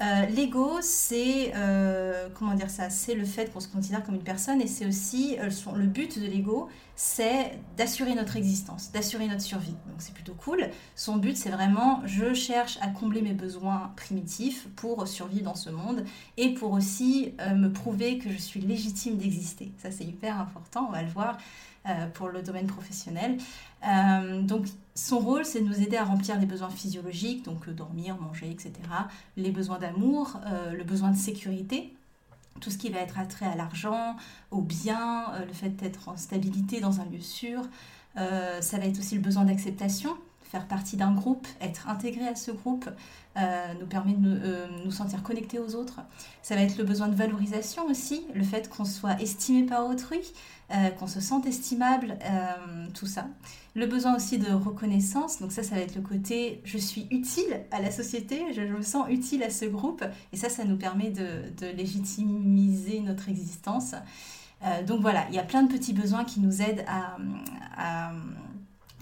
Euh, 0.00 0.24
l'ego, 0.34 0.78
c'est 0.80 1.52
euh, 1.54 2.28
comment 2.34 2.54
dire 2.54 2.70
ça? 2.70 2.88
C'est 2.88 3.14
le 3.14 3.26
fait 3.26 3.52
qu'on 3.52 3.60
se 3.60 3.68
considère 3.68 4.02
comme 4.02 4.14
une 4.14 4.22
personne 4.22 4.62
et 4.62 4.66
c'est 4.66 4.86
aussi 4.86 5.36
euh, 5.38 5.50
le 5.76 5.86
but 5.86 6.18
de 6.18 6.26
l'ego, 6.26 6.70
c'est 7.02 7.58
d'assurer 7.78 8.14
notre 8.14 8.36
existence, 8.36 8.92
d'assurer 8.92 9.26
notre 9.26 9.40
survie. 9.40 9.74
Donc 9.86 9.96
c'est 9.98 10.12
plutôt 10.12 10.34
cool. 10.34 10.68
Son 10.96 11.16
but, 11.16 11.34
c'est 11.34 11.48
vraiment 11.48 12.02
je 12.04 12.34
cherche 12.34 12.78
à 12.82 12.88
combler 12.88 13.22
mes 13.22 13.32
besoins 13.32 13.92
primitifs 13.96 14.68
pour 14.76 15.08
survivre 15.08 15.44
dans 15.44 15.54
ce 15.54 15.70
monde 15.70 16.04
et 16.36 16.52
pour 16.52 16.72
aussi 16.72 17.32
me 17.54 17.68
prouver 17.68 18.18
que 18.18 18.30
je 18.30 18.36
suis 18.36 18.60
légitime 18.60 19.16
d'exister. 19.16 19.72
Ça, 19.78 19.90
c'est 19.90 20.04
hyper 20.04 20.38
important. 20.38 20.86
On 20.88 20.92
va 20.92 21.02
le 21.02 21.08
voir. 21.08 21.38
Euh, 21.88 22.08
pour 22.08 22.28
le 22.28 22.42
domaine 22.42 22.66
professionnel. 22.66 23.38
Euh, 23.88 24.42
donc 24.42 24.66
son 24.94 25.18
rôle, 25.18 25.46
c'est 25.46 25.62
de 25.62 25.66
nous 25.66 25.80
aider 25.80 25.96
à 25.96 26.04
remplir 26.04 26.38
les 26.38 26.44
besoins 26.44 26.68
physiologiques, 26.68 27.42
donc 27.42 27.66
euh, 27.68 27.72
dormir, 27.72 28.20
manger, 28.20 28.50
etc. 28.50 28.72
Les 29.38 29.50
besoins 29.50 29.78
d'amour, 29.78 30.38
le 30.70 30.84
besoin 30.84 31.10
de 31.10 31.16
sécurité, 31.16 31.94
tout 32.60 32.70
ce 32.70 32.78
qui 32.78 32.90
va 32.90 32.98
être 32.98 33.18
attrait 33.18 33.46
à 33.46 33.54
l'argent, 33.54 34.16
au 34.50 34.60
bien, 34.60 35.32
le 35.46 35.52
fait 35.52 35.70
d'être 35.70 36.08
en 36.08 36.16
stabilité 36.16 36.80
dans 36.80 37.00
un 37.00 37.04
lieu 37.04 37.20
sûr. 37.20 37.62
ça 38.16 38.78
va 38.78 38.84
être 38.84 38.98
aussi 38.98 39.14
le 39.14 39.20
besoin 39.20 39.44
d'acceptation, 39.44 40.16
faire 40.42 40.66
partie 40.66 40.96
d'un 40.96 41.12
groupe, 41.12 41.46
être 41.60 41.88
intégré 41.88 42.26
à 42.26 42.34
ce 42.34 42.50
groupe, 42.50 42.90
nous 43.36 43.86
permet 43.86 44.12
de 44.12 44.66
nous, 44.84 44.90
sentir 44.90 45.22
connectés 45.22 45.58
aux 45.58 45.74
autres. 45.74 46.00
Ça 46.42 46.54
va 46.54 46.62
être 46.62 46.76
le 46.76 46.84
besoin 46.84 47.08
de 47.08 47.14
valorisation 47.14 47.86
aussi, 47.86 48.26
le 48.34 48.44
fait 48.44 48.68
qu'on 48.68 48.84
soit 48.84 49.18
estimé 49.22 49.64
par 49.64 49.86
autrui, 49.86 50.20
euh, 50.72 50.90
qu'on 50.90 51.08
se 51.08 51.20
sente 51.20 51.46
estimable, 51.46 52.16
euh, 52.22 52.86
tout 52.94 53.06
ça. 53.06 53.26
Le 53.74 53.86
besoin 53.86 54.16
aussi 54.16 54.38
de 54.38 54.52
reconnaissance, 54.52 55.40
donc 55.40 55.52
ça, 55.52 55.62
ça 55.62 55.76
va 55.76 55.80
être 55.80 55.94
le 55.94 56.02
côté 56.02 56.60
je 56.64 56.78
suis 56.78 57.06
utile 57.10 57.60
à 57.70 57.80
la 57.80 57.90
société, 57.90 58.52
je 58.54 58.62
me 58.62 58.82
sens 58.82 59.06
utile 59.08 59.42
à 59.42 59.50
ce 59.50 59.64
groupe, 59.64 60.04
et 60.32 60.36
ça, 60.36 60.48
ça 60.48 60.64
nous 60.64 60.76
permet 60.76 61.10
de, 61.10 61.66
légitimiser 61.76 63.00
notre 63.00 63.28
existence. 63.28 63.94
Euh, 64.64 64.82
donc 64.82 65.00
voilà, 65.00 65.26
il 65.28 65.36
y 65.36 65.38
a 65.38 65.44
plein 65.44 65.62
de 65.62 65.72
petits 65.72 65.92
besoins 65.92 66.24
qui 66.24 66.40
nous 66.40 66.62
aident 66.62 66.84
à, 66.88 67.16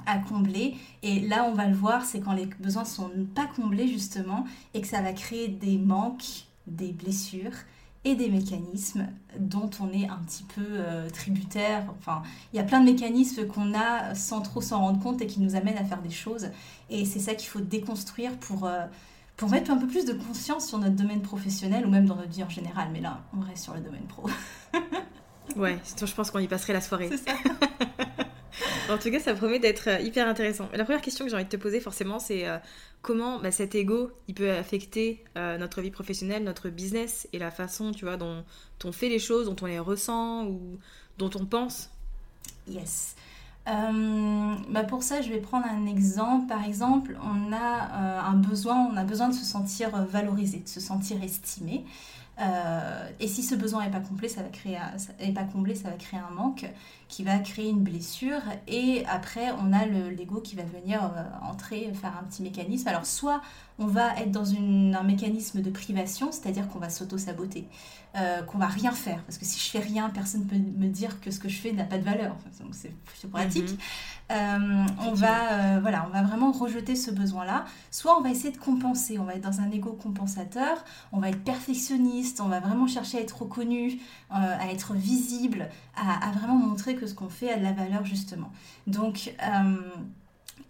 à 0.09 0.19
combler. 0.19 0.77
Et 1.03 1.21
là, 1.21 1.45
on 1.45 1.55
va 1.55 1.67
le 1.67 1.75
voir, 1.75 2.05
c'est 2.05 2.21
quand 2.21 2.33
les 2.33 2.47
besoins 2.47 2.85
sont 2.85 3.11
pas 3.35 3.47
comblés 3.47 3.89
justement, 3.89 4.45
et 4.75 4.81
que 4.81 4.87
ça 4.87 5.01
va 5.03 5.13
créer 5.13 5.49
des 5.49 5.79
manques, 5.79 6.47
des 6.67 6.93
blessures, 6.93 7.53
et 8.09 8.15
des 8.15 8.31
mécanismes 8.31 9.07
dont 9.39 9.69
on 9.81 9.93
est 9.93 10.09
un 10.09 10.19
petit 10.27 10.43
peu 10.43 10.65
euh, 10.65 11.11
tributaire. 11.11 11.85
Enfin, 11.99 12.23
il 12.53 12.57
y 12.57 12.61
a 12.61 12.63
plein 12.63 12.81
de 12.81 12.87
mécanismes 12.87 13.47
qu'on 13.47 13.75
a 13.75 14.15
sans 14.15 14.41
trop 14.41 14.63
s'en 14.63 14.81
rendre 14.81 15.01
compte 15.01 15.21
et 15.21 15.27
qui 15.27 15.41
nous 15.41 15.57
amènent 15.57 15.77
à 15.77 15.85
faire 15.85 16.01
des 16.01 16.11
choses. 16.11 16.49
Et 16.89 17.05
c'est 17.05 17.19
ça 17.19 17.35
qu'il 17.35 17.49
faut 17.49 17.61
déconstruire 17.61 18.33
pour, 18.39 18.65
euh, 18.65 18.87
pour 19.37 19.51
mettre 19.51 19.71
un 19.71 19.77
peu 19.77 19.87
plus 19.87 20.07
de 20.07 20.15
conscience 20.15 20.67
sur 20.67 20.79
notre 20.79 20.97
domaine 20.97 21.21
professionnel 21.21 21.87
ou 21.87 21.91
même 21.91 22.07
dans 22.07 22.17
notre 22.17 22.31
vie 22.31 22.45
en 22.45 22.49
général. 22.49 22.89
Mais 22.93 23.01
là, 23.01 23.21
on 23.37 23.41
reste 23.41 23.65
sur 23.65 23.75
le 23.75 23.81
domaine 23.81 24.07
pro. 24.09 24.29
ouais, 25.57 25.79
je 26.01 26.15
pense 26.15 26.31
qu'on 26.31 26.39
y 26.39 26.49
passerait 26.49 26.73
la 26.73 26.81
soirée. 26.81 27.11
C'est 27.11 27.29
ça. 27.29 27.37
en 28.91 28.99
tout 28.99 29.11
cas, 29.11 29.21
ça 29.21 29.35
promet 29.35 29.59
d'être 29.59 29.89
euh, 29.89 30.01
hyper 30.01 30.29
intéressant. 30.29 30.69
La 30.75 30.85
première 30.85 31.03
question 31.03 31.25
que 31.25 31.31
j'ai 31.31 31.37
envie 31.37 31.45
de 31.45 31.51
te 31.51 31.57
poser, 31.57 31.81
forcément, 31.81 32.19
c'est 32.19 32.45
comment 33.03 33.39
bah, 33.39 33.51
cet 33.51 33.75
ego 33.75 34.11
il 34.27 34.35
peut 34.35 34.51
affecter 34.51 35.25
euh, 35.37 35.59
notre 35.59 35.81
vie 35.81 35.91
professionnelle, 35.91 36.45
notre 36.45 36.69
business 36.69 37.29
et 37.33 37.39
la 37.39 37.51
façon 37.51 37.93
tu 37.93 38.05
vois 38.05 38.17
dont, 38.17 38.45
on 38.85 38.93
fait 38.93 39.09
les 39.09 39.19
choses, 39.19 39.47
dont 39.47 39.57
on 39.63 39.67
les 39.67 39.79
ressent 39.79 40.47
ou 40.47 40.79
dont 41.19 41.31
on 41.35 41.47
pense? 41.47 41.91
Yes. 42.69 43.15
bah 43.67 44.85
pour 44.89 45.03
ça, 45.03 45.21
je 45.21 45.31
vais 45.31 45.41
prendre 45.41 45.67
un 45.67 45.87
exemple. 45.87 46.47
Par 46.49 46.65
exemple, 46.65 47.17
on 47.23 47.53
a 47.53 48.27
un 48.27 48.35
besoin, 48.35 48.89
on 48.93 48.97
a 48.97 49.05
besoin 49.05 49.29
de 49.29 49.35
se 49.35 49.45
sentir 49.45 49.91
valorisé, 50.07 50.59
de 50.59 50.69
se 50.69 50.81
sentir 50.81 51.23
estimé. 51.23 51.85
Euh, 52.41 53.09
et 53.19 53.27
si 53.27 53.43
ce 53.43 53.55
besoin 53.55 53.85
n'est 53.85 53.91
pas 53.91 53.99
pas 53.99 55.45
comblé, 55.45 55.75
ça 55.75 55.91
va 55.91 55.97
créer 55.97 56.21
un 56.21 56.35
manque 56.35 56.67
qui 57.09 57.25
va 57.25 57.39
créer 57.39 57.71
une 57.71 57.83
blessure. 57.83 58.43
Et 58.67 59.05
après, 59.09 59.51
on 59.53 59.73
a 59.73 59.87
l'ego 59.87 60.41
qui 60.41 60.55
va 60.55 60.63
venir 60.63 61.03
euh, 61.03 61.51
entrer, 61.51 61.91
faire 61.95 62.17
un 62.21 62.25
petit 62.25 62.43
mécanisme. 62.43 62.87
Alors, 62.87 63.07
soit 63.07 63.41
on 63.79 63.87
va 63.87 64.17
être 64.17 64.31
dans 64.31 64.53
un 64.55 65.03
mécanisme 65.05 65.63
de 65.63 65.71
privation, 65.71 66.33
c'est-à-dire 66.33 66.69
qu'on 66.69 66.81
va 66.81 66.91
s'auto-saboter, 66.91 67.69
euh, 68.17 68.43
qu'on 68.43 68.59
va 68.59 68.67
rien 68.67 68.91
faire. 68.91 69.23
Parce 69.23 69.39
que 69.39 69.45
si 69.45 69.59
je 69.61 69.71
fais 69.71 69.79
rien, 69.79 70.11
personne 70.11 70.43
ne 70.43 70.47
peut 70.47 70.57
me 70.57 70.89
dire 70.89 71.21
que 71.21 71.31
ce 71.31 71.39
que 71.39 71.49
je 71.49 71.59
fais 71.59 71.73
n'a 71.73 71.85
pas 71.85 71.97
de 71.97 72.05
valeur. 72.05 72.37
Donc, 72.61 72.75
c'est 72.75 73.31
pratique. 73.31 73.71
Mhm. 73.71 73.79
Euh, 74.31 74.87
on, 75.07 75.15
va, 75.15 75.81
voilà, 75.81 76.07
on 76.07 76.13
va 76.13 76.23
vraiment 76.23 76.51
rejeter 76.53 76.97
ce 76.97 77.11
besoin-là. 77.11 77.65
Soit 77.91 78.19
on 78.19 78.21
va 78.21 78.31
essayer 78.31 78.51
de 78.51 78.59
compenser, 78.59 79.19
on 79.19 79.25
va 79.25 79.35
être 79.35 79.45
dans 79.45 79.61
un 79.61 79.71
ego 79.71 79.93
compensateur, 79.93 80.85
on 81.13 81.21
va 81.21 81.31
être 81.31 81.43
perfectionniste, 81.43 82.41
on 82.41 82.49
va 82.49 82.61
vraiment 82.61 82.89
chercher 82.89 83.19
à 83.19 83.21
être 83.23 83.43
reconnu, 83.43 84.01
à 84.31 84.71
être 84.71 84.93
visible, 84.93 85.69
à, 85.97 86.31
vraiment 86.33 86.57
montrer 86.57 86.95
que 86.99 87.07
ce 87.07 87.15
qu'on 87.15 87.29
fait 87.29 87.51
a 87.51 87.57
de 87.57 87.63
la 87.63 87.73
valeur 87.73 88.05
justement. 88.05 88.53
Donc, 88.87 89.33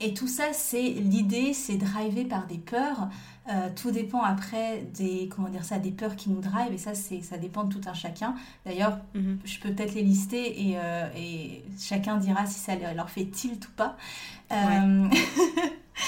et 0.01 0.15
tout 0.15 0.29
ça, 0.29 0.53
c'est 0.53 0.91
l'idée, 0.91 1.53
c'est 1.53 1.77
drivé 1.77 2.25
par 2.25 2.47
des 2.47 2.59
peurs. 2.59 3.09
Euh, 3.51 3.71
tout 3.75 3.91
dépend 3.91 4.23
après 4.23 4.87
des 4.95 5.29
comment 5.35 5.49
dire 5.49 5.65
ça, 5.65 5.79
des 5.79 5.91
peurs 5.91 6.17
qui 6.17 6.29
nous 6.29 6.41
drive 6.41 6.71
et 6.71 6.77
ça 6.77 6.95
c'est 6.95 7.23
ça 7.23 7.39
dépend 7.39 7.65
de 7.65 7.75
tout 7.75 7.89
un 7.89 7.95
chacun. 7.95 8.35
D'ailleurs, 8.67 8.99
mhm. 9.15 9.39
je 9.45 9.59
peux 9.59 9.73
peut-être 9.73 9.95
les 9.95 10.03
lister 10.03 10.69
et, 10.69 10.75
euh, 10.77 11.09
et, 11.17 11.65
chacun 11.81 12.19
dira 12.19 12.47
si 12.47 12.61
ça 12.61 12.77
leur 12.95 13.09
fait 13.09 13.25
tilt 13.25 13.67
ou 13.67 13.71
pas. 13.73 13.97
Euh, 14.53 15.09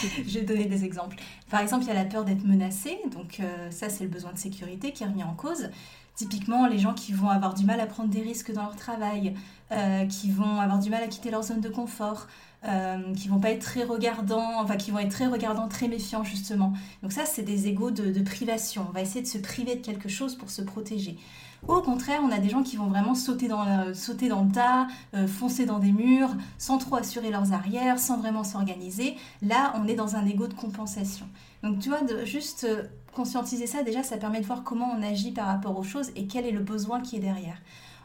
je 0.24 0.38
vais 0.38 0.44
donner 0.44 0.66
des 0.66 0.84
exemples. 0.84 1.16
Par 1.50 1.60
exemple, 1.60 1.84
il 1.84 1.88
y 1.88 1.90
a 1.90 1.94
la 1.94 2.04
peur 2.04 2.24
d'être 2.24 2.44
menacé, 2.44 2.98
donc 3.10 3.40
ça 3.70 3.88
c'est 3.88 4.04
le 4.04 4.10
besoin 4.10 4.32
de 4.32 4.38
sécurité 4.38 4.92
qui 4.92 5.02
est 5.02 5.06
remis 5.06 5.24
en 5.24 5.34
cause. 5.34 5.70
Typiquement, 6.14 6.66
les 6.66 6.78
gens 6.78 6.94
qui 6.94 7.12
vont 7.12 7.30
avoir 7.30 7.54
du 7.54 7.64
mal 7.64 7.80
à 7.80 7.86
prendre 7.86 8.10
des 8.10 8.20
risques 8.20 8.52
dans 8.52 8.62
leur 8.62 8.76
travail, 8.76 9.34
qui 10.08 10.30
vont 10.30 10.58
avoir 10.60 10.78
du 10.78 10.90
mal 10.90 11.02
à 11.02 11.06
quitter 11.06 11.30
leur 11.30 11.44
zone 11.44 11.60
de 11.60 11.68
confort, 11.68 12.26
euh, 12.68 13.14
qui 13.14 13.28
vont 13.28 13.40
pas 13.40 13.52
être 13.52 13.62
très 13.62 13.84
regardants, 13.84 14.60
enfin 14.60 14.76
qui 14.76 14.90
vont 14.90 14.98
être 14.98 15.10
très 15.10 15.26
regardants, 15.26 15.66
très 15.66 15.88
méfiants 15.88 16.24
justement. 16.24 16.74
Donc 17.02 17.10
ça, 17.10 17.24
c'est 17.24 17.42
des 17.42 17.68
égaux 17.68 17.90
de, 17.90 18.20
privation. 18.20 18.84
On 18.86 18.92
va 18.92 19.00
essayer 19.00 19.22
de 19.22 19.26
se 19.26 19.38
priver 19.38 19.76
de 19.76 19.80
quelque 19.80 20.10
chose 20.10 20.34
pour 20.34 20.50
se 20.50 20.60
protéger. 20.60 21.16
au 21.66 21.80
contraire, 21.80 22.20
on 22.22 22.30
a 22.30 22.38
des 22.38 22.50
gens 22.50 22.62
qui 22.62 22.76
vont 22.76 22.88
vraiment 22.88 23.14
sauter 23.14 23.48
dans, 23.48 23.94
sauter 23.94 24.28
dans 24.28 24.44
le 24.44 24.52
tas, 24.52 24.88
euh, 25.14 25.26
foncer 25.26 25.64
dans 25.64 25.78
des 25.78 25.90
murs, 25.90 26.36
sans 26.58 26.76
trop 26.76 26.96
assurer 26.96 27.30
leurs 27.30 27.54
arrières, 27.54 27.98
sans 27.98 28.18
vraiment 28.18 28.44
s'organiser. 28.44 29.16
Là, 29.40 29.72
on 29.76 29.88
est 29.88 29.94
dans 29.94 30.16
un 30.16 30.26
ego 30.26 30.46
de 30.46 30.54
compensation. 30.54 31.26
Donc 31.62 31.78
tu 31.78 31.88
vois, 31.88 32.00
juste 32.24 32.64
euh, 32.64 32.82
conscientiser 33.14 33.66
ça, 33.66 33.82
déjà, 33.82 34.02
ça 34.02 34.18
permet 34.18 34.42
de 34.42 34.46
voir 34.46 34.64
comment 34.64 34.92
on 34.94 35.02
agit 35.02 35.32
par 35.32 35.46
rapport 35.46 35.78
aux 35.78 35.82
choses 35.82 36.10
et 36.14 36.26
quel 36.26 36.44
est 36.44 36.52
le 36.52 36.60
besoin 36.60 37.00
qui 37.00 37.16
est 37.16 37.20
derrière. 37.20 37.56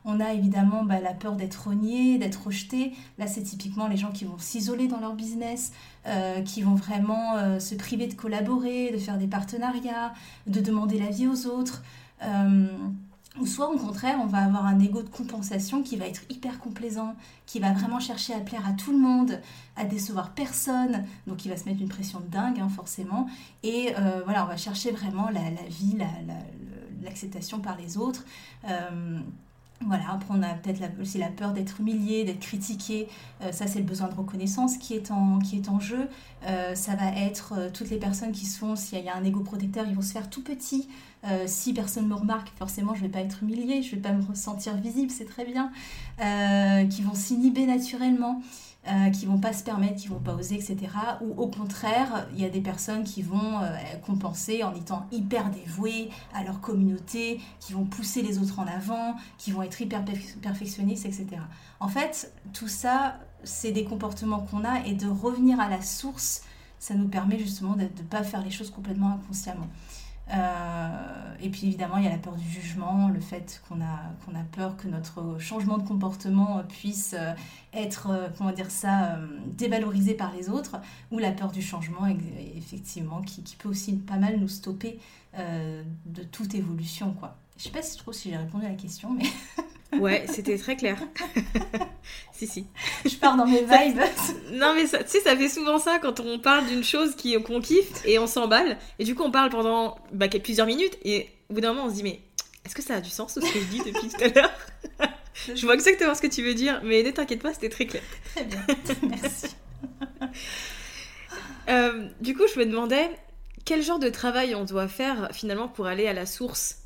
On 0.07 0.19
a 0.19 0.33
évidemment 0.33 0.83
bah, 0.83 0.99
la 1.01 1.13
peur 1.13 1.35
d'être 1.35 1.67
renié, 1.67 2.19
d'être 2.19 2.45
rejeté. 2.45 2.93
Là, 3.17 3.25
c'est 3.25 3.41
typiquement 3.41 3.87
les 3.87 3.97
gens 3.97 4.11
qui 4.11 4.23
vont 4.23 4.37
s'isoler 4.37 4.87
dans 4.87 4.99
leur 4.99 5.15
business, 5.15 5.71
euh, 6.05 6.43
qui 6.43 6.61
vont 6.61 6.75
vraiment 6.75 7.35
euh, 7.37 7.59
se 7.59 7.73
priver 7.73 8.05
de 8.05 8.13
collaborer, 8.13 8.91
de 8.91 8.97
faire 8.99 9.17
des 9.17 9.25
partenariats, 9.25 10.13
de 10.45 10.61
demander 10.61 10.99
l'avis 10.99 11.27
aux 11.27 11.47
autres. 11.47 11.81
Euh, 12.21 12.67
ou 13.39 13.47
soit 13.47 13.67
au 13.67 13.77
contraire, 13.77 14.19
on 14.23 14.27
va 14.27 14.45
avoir 14.45 14.67
un 14.67 14.79
ego 14.79 15.01
de 15.01 15.09
compensation 15.09 15.81
qui 15.81 15.97
va 15.97 16.05
être 16.05 16.21
hyper 16.29 16.59
complaisant, 16.59 17.15
qui 17.47 17.59
va 17.59 17.73
vraiment 17.73 17.99
chercher 17.99 18.33
à 18.33 18.39
plaire 18.39 18.65
à 18.65 18.73
tout 18.73 18.91
le 18.91 18.99
monde, 18.99 19.41
à 19.75 19.85
décevoir 19.85 20.35
personne, 20.35 21.03
donc 21.25 21.43
il 21.45 21.49
va 21.49 21.57
se 21.57 21.65
mettre 21.65 21.81
une 21.81 21.89
pression 21.89 22.21
dingue 22.31 22.59
hein, 22.61 22.69
forcément. 22.69 23.27
Et 23.63 23.93
voilà, 24.23 24.45
on 24.45 24.47
va 24.47 24.55
chercher 24.55 24.91
vraiment 24.91 25.29
la, 25.29 25.49
vie, 25.67 25.97
l'acceptation 27.03 27.59
par 27.59 27.75
les 27.77 27.97
autres. 27.97 28.23
Voilà, 29.87 30.13
après 30.13 30.33
on 30.33 30.41
a 30.41 30.53
peut-être 30.55 30.99
aussi 30.99 31.17
la 31.19 31.27
peur 31.27 31.53
d'être 31.53 31.79
humilié, 31.79 32.23
d'être 32.23 32.39
critiqué. 32.39 33.07
Euh, 33.41 33.51
ça, 33.51 33.67
c'est 33.67 33.79
le 33.79 33.85
besoin 33.85 34.07
de 34.07 34.15
reconnaissance 34.15 34.77
qui 34.77 34.95
est 34.95 35.11
en, 35.11 35.39
jeu. 35.79 36.07
Euh, 36.45 36.73
ça 36.75 36.95
va 36.95 37.07
être 37.15 37.53
euh, 37.55 37.69
toutes 37.71 37.89
les 37.89 37.97
personnes 37.97 38.31
qui 38.31 38.45
se 38.45 38.57
font, 38.57 38.75
s'il 38.75 39.03
y 39.03 39.09
a 39.09 39.15
un 39.15 39.23
ego 39.23 39.41
protecteur, 39.41 39.85
ils 39.87 39.95
vont 39.95 40.01
se 40.01 40.11
faire 40.11 40.29
tout 40.29 40.43
petit. 40.43 40.87
si 41.47 41.73
personne 41.73 42.07
me 42.07 42.13
remarque, 42.13 42.51
forcément, 42.57 42.93
je 42.93 43.01
ne 43.01 43.07
vais 43.07 43.11
pas 43.11 43.21
être 43.21 43.41
humilié, 43.41 43.81
je 43.81 43.91
ne 43.91 43.95
vais 43.95 44.01
pas 44.01 44.13
me 44.13 44.23
ressentir 44.23 44.75
visible, 44.75 45.09
c'est 45.09 45.25
très 45.25 45.45
bien. 45.45 45.71
qui 46.89 47.01
vont 47.01 47.15
s'inhiber 47.15 47.65
naturellement. 47.65 48.41
Euh, 48.87 49.09
qui 49.09 49.25
vont 49.25 49.39
pas 49.39 49.51
se 49.51 49.63
permettre, 49.63 49.95
qui 49.95 50.09
vont 50.09 50.19
pas 50.19 50.35
oser, 50.35 50.55
etc. 50.55 50.77
Ou 51.21 51.41
au 51.41 51.47
contraire, 51.47 52.27
il 52.35 52.39
y 52.39 52.45
a 52.45 52.49
des 52.49 52.61
personnes 52.61 53.03
qui 53.03 53.23
vont 53.23 53.59
euh, 53.59 53.75
compenser 54.05 54.63
en 54.63 54.75
étant 54.75 55.07
hyper 55.11 55.49
dévouées 55.49 56.11
à 56.35 56.43
leur 56.43 56.61
communauté, 56.61 57.41
qui 57.59 57.73
vont 57.73 57.85
pousser 57.85 58.21
les 58.21 58.37
autres 58.37 58.59
en 58.59 58.67
avant, 58.67 59.15
qui 59.39 59.51
vont 59.51 59.63
être 59.63 59.81
hyper 59.81 60.05
perfectionnistes, 60.39 61.07
etc. 61.07 61.27
En 61.79 61.87
fait, 61.87 62.31
tout 62.53 62.67
ça, 62.67 63.17
c'est 63.43 63.71
des 63.71 63.85
comportements 63.85 64.41
qu'on 64.41 64.63
a 64.63 64.85
et 64.85 64.93
de 64.93 65.07
revenir 65.07 65.59
à 65.59 65.67
la 65.67 65.81
source, 65.81 66.43
ça 66.77 66.93
nous 66.93 67.07
permet 67.07 67.39
justement 67.39 67.73
de 67.73 67.83
ne 67.83 67.87
pas 67.87 68.21
faire 68.21 68.43
les 68.43 68.51
choses 68.51 68.69
complètement 68.69 69.13
inconsciemment. 69.13 69.67
Euh, 70.33 71.35
et 71.39 71.49
puis 71.49 71.67
évidemment, 71.67 71.97
il 71.97 72.05
y 72.05 72.07
a 72.07 72.11
la 72.11 72.17
peur 72.17 72.35
du 72.35 72.47
jugement, 72.47 73.09
le 73.09 73.19
fait 73.19 73.61
qu'on 73.67 73.81
a, 73.81 73.99
qu'on 74.25 74.35
a 74.35 74.43
peur 74.43 74.75
que 74.75 74.87
notre 74.87 75.39
changement 75.39 75.77
de 75.77 75.87
comportement 75.87 76.63
puisse 76.67 77.15
euh, 77.17 77.33
être, 77.73 78.09
euh, 78.09 78.27
comment 78.37 78.51
dire 78.51 78.71
ça, 78.71 79.19
dévalorisé 79.45 80.15
par 80.15 80.33
les 80.33 80.49
autres, 80.49 80.77
ou 81.11 81.19
la 81.19 81.31
peur 81.31 81.51
du 81.51 81.61
changement, 81.61 82.07
effectivement, 82.55 83.21
qui, 83.21 83.41
peut 83.57 83.69
aussi 83.69 83.93
pas 83.97 84.17
mal 84.17 84.39
nous 84.39 84.49
stopper 84.49 84.99
de 85.37 86.23
toute 86.23 86.55
évolution. 86.55 87.11
Quoi. 87.13 87.35
Je 87.57 87.63
sais 87.63 87.69
pas 87.69 87.81
si, 87.81 87.99
si 88.11 88.29
j'ai 88.29 88.37
répondu 88.37 88.65
à 88.65 88.69
la 88.69 88.75
question, 88.75 89.11
mais... 89.13 89.25
Ouais, 89.93 90.25
c'était 90.27 90.57
très 90.57 90.75
clair. 90.75 90.97
si, 92.33 92.47
si. 92.47 92.67
Je 93.05 93.15
pars 93.15 93.37
dans 93.37 93.45
mes 93.45 93.61
vibes. 93.61 94.01
non, 94.53 94.73
mais 94.75 94.83
tu 94.83 94.89
sais, 95.07 95.21
ça 95.21 95.35
fait 95.35 95.49
souvent 95.49 95.79
ça 95.79 95.99
quand 95.99 96.19
on 96.19 96.39
parle 96.39 96.65
d'une 96.67 96.83
chose 96.83 97.15
qu'on 97.45 97.61
kiffe 97.61 98.05
et 98.05 98.19
on 98.19 98.27
s'emballe. 98.27 98.77
Et 98.99 99.05
du 99.05 99.15
coup, 99.15 99.23
on 99.23 99.31
parle 99.31 99.49
pendant 99.49 99.97
bah, 100.11 100.27
plusieurs 100.27 100.67
minutes. 100.67 100.97
Et 101.03 101.29
au 101.49 101.53
bout 101.53 101.61
d'un 101.61 101.73
moment, 101.73 101.85
on 101.85 101.89
se 101.89 101.95
dit, 101.95 102.03
mais 102.03 102.19
est-ce 102.65 102.75
que 102.75 102.81
ça 102.81 102.95
a 102.95 103.01
du 103.01 103.09
sens 103.09 103.35
ce 103.35 103.39
que 103.39 103.47
je 103.47 103.65
dis 103.65 103.79
depuis 103.79 104.09
tout 104.09 104.23
à 104.23 104.27
l'heure? 104.27 104.51
Je 105.53 105.65
vois 105.65 105.75
exactement 105.75 106.15
ce 106.15 106.21
que 106.21 106.27
tu 106.27 106.41
veux 106.43 106.53
dire, 106.53 106.81
mais 106.83 107.03
ne 107.03 107.11
t'inquiète 107.11 107.41
pas, 107.41 107.53
c'était 107.53 107.69
très 107.69 107.85
clair. 107.85 108.01
Très 108.33 108.45
bien, 108.45 108.65
merci. 109.03 109.47
Euh, 111.67 112.09
du 112.21 112.35
coup, 112.35 112.43
je 112.53 112.59
me 112.59 112.65
demandais 112.67 113.09
quel 113.65 113.81
genre 113.81 113.97
de 113.97 114.09
travail 114.09 114.53
on 114.53 114.65
doit 114.65 114.87
faire 114.87 115.29
finalement 115.31 115.67
pour 115.67 115.87
aller 115.87 116.05
à 116.05 116.13
la 116.13 116.27
source, 116.27 116.83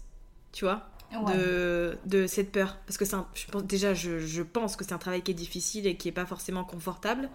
tu 0.53 0.63
vois? 0.63 0.88
De, 1.11 1.97
de, 2.05 2.27
cette 2.27 2.51
peur 2.51 2.77
Parce 2.85 2.97
que 2.97 3.15
un, 3.15 3.27
je 3.33 3.45
pense, 3.47 3.63
déjà, 3.63 3.93
je, 3.93 4.19
je 4.19 4.41
pense 4.41 4.75
que 4.75 4.83
c'est 4.83 4.93
un 4.93 4.97
travail 4.97 5.21
qui 5.21 5.31
est 5.31 5.35
difficile 5.35 5.87
et 5.87 5.95
qui 5.95 6.07
n'est 6.07 6.13
pas 6.13 6.25
forcément 6.25 6.63
confortable. 6.63 7.29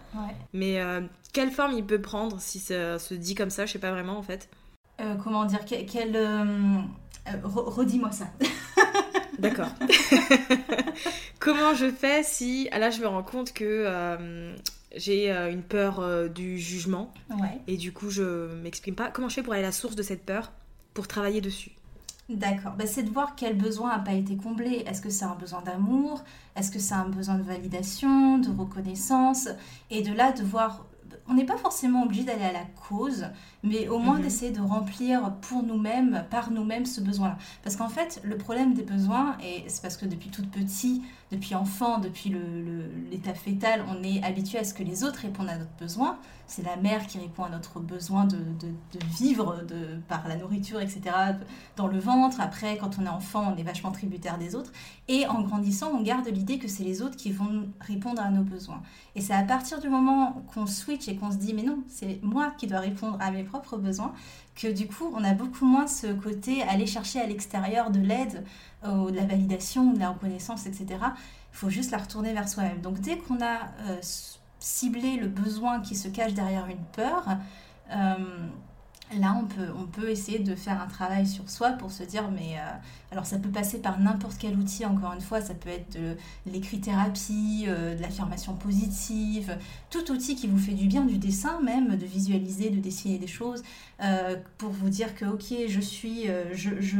Mais 0.53 0.79
euh, 0.79 1.01
quelle 1.33 1.51
forme 1.51 1.73
il 1.73 1.85
peut 1.85 2.01
prendre 2.01 2.39
si 2.39 2.59
ça 2.59 2.99
se 2.99 3.13
dit 3.13 3.35
comme 3.35 3.49
ça? 3.49 3.65
Je 3.65 3.73
sais 3.73 3.79
pas 3.79 3.91
vraiment 3.91 4.17
en 4.17 4.23
fait. 4.23 4.49
Euh, 5.01 5.15
comment 5.15 5.45
dire? 5.45 5.65
Quel. 5.65 6.15
Euh, 6.15 6.81
redis-moi 7.43 8.11
ça. 8.11 8.25
D'accord. 9.39 9.67
Comment 11.39 11.73
je 11.73 11.91
fais 11.91 12.23
si. 12.23 12.69
Ah, 12.71 12.79
là, 12.79 12.89
je 12.89 13.01
me 13.01 13.07
rends 13.07 13.23
compte 13.23 13.51
que 13.51 14.55
j'ai 14.95 15.29
une 15.29 15.63
peur 15.63 16.29
du 16.29 16.57
jugement. 16.57 17.13
Et 17.67 17.75
du 17.75 17.91
coup, 17.91 18.09
je 18.09 18.53
m'exprime 18.61 18.95
pas. 18.95 19.11
Comment 19.11 19.27
je 19.27 19.35
fais 19.35 19.43
pour 19.43 19.53
aller 19.53 19.63
à 19.63 19.67
la 19.67 19.71
source 19.73 19.95
de 19.95 20.03
cette 20.03 20.25
peur? 20.25 20.53
Pour 20.93 21.09
travailler 21.09 21.41
dessus 21.41 21.71
D'accord, 22.27 22.73
bah, 22.75 22.87
c'est 22.87 23.03
de 23.03 23.11
voir 23.11 23.35
quel 23.35 23.55
besoin 23.55 23.89
n'a 23.95 23.99
pas 23.99 24.13
été 24.13 24.35
comblé. 24.35 24.83
Est-ce 24.87 24.99
que 24.99 25.11
c'est 25.11 25.25
un 25.25 25.35
besoin 25.35 25.61
d'amour? 25.61 26.23
Est-ce 26.55 26.71
que 26.71 26.79
c'est 26.79 26.95
un 26.95 27.07
besoin 27.07 27.35
de 27.35 27.43
validation, 27.43 28.39
de 28.39 28.49
reconnaissance? 28.49 29.47
Et 29.91 30.01
de 30.01 30.11
là, 30.11 30.31
de 30.31 30.43
voir 30.43 30.87
on 31.27 31.33
n'est 31.33 31.45
pas 31.45 31.57
forcément 31.57 32.03
obligé 32.03 32.23
d'aller 32.23 32.43
à 32.43 32.51
la 32.51 32.65
cause, 32.87 33.27
mais 33.63 33.87
au 33.87 33.97
moins 33.97 34.17
mhm. 34.17 34.23
d'essayer 34.23 34.51
de 34.51 34.61
remplir 34.61 35.33
pour 35.41 35.63
nous-mêmes, 35.63 36.25
par 36.29 36.51
nous-mêmes, 36.51 36.85
ce 36.85 37.01
besoin-là. 37.01 37.37
Parce 37.63 37.75
qu'en 37.75 37.89
fait, 37.89 38.21
le 38.23 38.37
problème 38.37 38.73
des 38.73 38.83
besoins, 38.83 39.37
et 39.43 39.63
c'est 39.67 39.81
parce 39.81 39.97
que 39.97 40.05
depuis 40.05 40.29
tout 40.29 40.45
petit, 40.45 41.01
depuis 41.31 41.55
enfant, 41.55 41.97
depuis 41.97 42.35
l'état 43.09 43.31
le, 43.31 43.35
fœtal, 43.35 43.83
on 43.89 44.03
est 44.03 44.23
habitué 44.23 44.59
à 44.59 44.63
ce 44.63 44.73
que 44.73 44.83
les 44.83 45.03
autres 45.03 45.19
répondent 45.21 45.49
à 45.49 45.57
notre 45.57 45.75
besoin. 45.79 46.19
C'est 46.47 46.63
la 46.63 46.75
mère 46.75 47.07
qui 47.07 47.17
répond 47.17 47.43
à 47.43 47.49
notre 47.49 47.79
besoin 47.79 48.25
de, 48.25 48.37
vivre 49.17 49.63
de, 49.67 49.99
par 50.07 50.27
la 50.27 50.35
nourriture, 50.35 50.79
etc., 50.79 51.01
dans 51.75 51.87
le 51.87 51.97
ventre. 51.97 52.39
Après, 52.39 52.77
quand 52.77 52.99
on 52.99 53.05
est 53.05 53.09
enfant, 53.09 53.51
on 53.51 53.57
est 53.57 53.63
vachement 53.63 53.91
tributaire 53.91 54.37
des 54.37 54.53
autres. 54.53 54.71
Et 55.07 55.25
en 55.25 55.41
grandissant, 55.41 55.91
on 55.91 56.03
garde 56.03 56.27
l'idée 56.27 56.59
que 56.59 56.67
c'est 56.67 56.83
les 56.83 57.01
autres 57.01 57.17
qui 57.17 57.31
vont 57.31 57.67
répondre 57.79 58.21
à 58.21 58.29
nos 58.29 58.43
besoins. 58.43 58.83
Et 59.15 59.21
c'est 59.21 59.33
à 59.33 59.41
partir 59.41 59.79
du 59.79 59.89
moment 59.89 60.43
qu'on 60.53 60.67
switch 60.67 61.07
et 61.07 61.14
qu'on 61.17 61.31
se 61.31 61.37
dit, 61.37 61.53
mais 61.53 61.63
non, 61.63 61.79
c'est 61.87 62.19
moi 62.21 62.51
qui 62.57 62.67
dois 62.67 62.79
répondre 62.79 63.17
à 63.19 63.31
mes 63.31 63.43
propres 63.43 63.77
besoins, 63.77 64.13
que 64.55 64.71
du 64.71 64.87
coup, 64.87 65.11
on 65.13 65.23
a 65.23 65.33
beaucoup 65.33 65.65
moins 65.65 65.87
ce 65.87 66.07
côté 66.07 66.63
aller 66.63 66.87
chercher 66.87 67.19
à 67.19 67.27
l'extérieur 67.27 67.91
de 67.91 67.99
l'aide, 67.99 68.43
euh, 68.85 69.11
de 69.11 69.15
la 69.15 69.25
validation, 69.25 69.93
de 69.93 69.99
la 69.99 70.09
reconnaissance, 70.09 70.65
etc. 70.65 70.87
Il 70.91 71.57
faut 71.57 71.69
juste 71.69 71.91
la 71.91 71.97
retourner 71.97 72.33
vers 72.33 72.47
soi-même. 72.47 72.81
Donc 72.81 72.99
dès 72.99 73.17
qu'on 73.17 73.41
a 73.41 73.69
euh, 73.87 73.97
cibler 74.59 75.17
le 75.17 75.27
besoin 75.27 75.81
qui 75.81 75.95
se 75.95 76.07
cache 76.07 76.33
derrière 76.33 76.67
une 76.67 76.83
peur, 76.93 77.27
Là, 79.13 79.39
on 79.39 79.45
peut, 79.45 79.71
on 79.77 79.85
peut 79.85 80.09
essayer 80.09 80.39
de 80.39 80.55
faire 80.55 80.81
un 80.81 80.87
travail 80.87 81.27
sur 81.27 81.47
soi 81.49 81.71
pour 81.71 81.91
se 81.91 82.01
dire, 82.01 82.31
mais 82.31 82.57
euh, 82.57 82.71
alors 83.11 83.25
ça 83.27 83.37
peut 83.37 83.49
passer 83.49 83.77
par 83.77 83.99
n'importe 83.99 84.37
quel 84.39 84.57
outil, 84.57 84.83
encore 84.83 85.13
une 85.13 85.21
fois, 85.21 85.41
ça 85.41 85.53
peut 85.53 85.69
être 85.69 85.93
de 85.93 86.17
l'écrit-thérapie, 86.51 87.65
euh, 87.67 87.95
de 87.95 88.01
l'affirmation 88.01 88.55
positive, 88.55 89.57
tout 89.91 90.11
outil 90.11 90.35
qui 90.35 90.47
vous 90.47 90.57
fait 90.57 90.73
du 90.73 90.87
bien, 90.87 91.05
du 91.05 91.19
dessin 91.19 91.61
même, 91.61 91.97
de 91.97 92.05
visualiser, 92.05 92.71
de 92.71 92.79
dessiner 92.79 93.19
des 93.19 93.27
choses, 93.27 93.61
euh, 94.01 94.35
pour 94.57 94.69
vous 94.69 94.89
dire 94.89 95.15
que, 95.15 95.25
ok, 95.25 95.67
je 95.67 95.79
suis, 95.79 96.27
je, 96.53 96.69
je, 96.79 96.99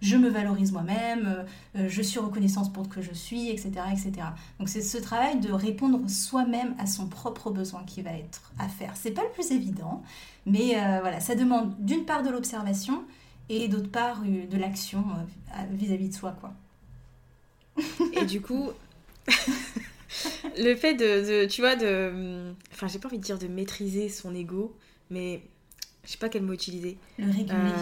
je, 0.00 0.16
me 0.16 0.28
valorise 0.28 0.72
moi-même, 0.72 1.44
je 1.74 2.02
suis 2.02 2.18
reconnaissance 2.18 2.72
pour 2.72 2.84
ce 2.84 2.90
que 2.90 3.02
je 3.02 3.12
suis, 3.12 3.48
etc. 3.48 3.70
etc. 3.90 4.12
Donc 4.58 4.68
c'est 4.68 4.82
ce 4.82 4.98
travail 4.98 5.40
de 5.40 5.52
répondre 5.52 6.08
soi-même 6.08 6.74
à 6.78 6.86
son 6.86 7.08
propre 7.08 7.50
besoin 7.50 7.84
qui 7.84 8.02
va 8.02 8.12
être 8.12 8.52
à 8.58 8.68
faire. 8.68 8.92
C'est 8.96 9.12
pas 9.12 9.22
le 9.22 9.30
plus 9.30 9.50
évident. 9.50 10.02
Mais 10.46 10.76
euh, 10.76 10.98
voilà, 11.00 11.20
ça 11.20 11.34
demande 11.34 11.74
d'une 11.78 12.04
part 12.04 12.22
de 12.22 12.30
l'observation 12.30 13.04
et 13.48 13.68
d'autre 13.68 13.90
part 13.90 14.22
euh, 14.26 14.46
de 14.46 14.56
l'action 14.56 15.04
euh, 15.10 15.62
vis-à-vis 15.72 16.08
de 16.08 16.14
soi, 16.14 16.36
quoi. 16.40 16.54
et 18.12 18.24
du 18.24 18.40
coup, 18.40 18.70
le 20.58 20.74
fait 20.74 20.94
de, 20.94 21.46
tu 21.46 21.60
vois, 21.60 21.76
de... 21.76 22.52
Enfin, 22.72 22.88
j'ai 22.88 22.98
pas 22.98 23.08
envie 23.08 23.18
de 23.18 23.22
dire 23.22 23.38
de 23.38 23.48
maîtriser 23.48 24.08
son 24.08 24.34
ego, 24.34 24.76
mais 25.10 25.42
je 26.04 26.12
sais 26.12 26.18
pas 26.18 26.28
quel 26.28 26.42
mot 26.42 26.52
utiliser. 26.52 26.98
Le 27.18 27.30
réguler. 27.30 27.72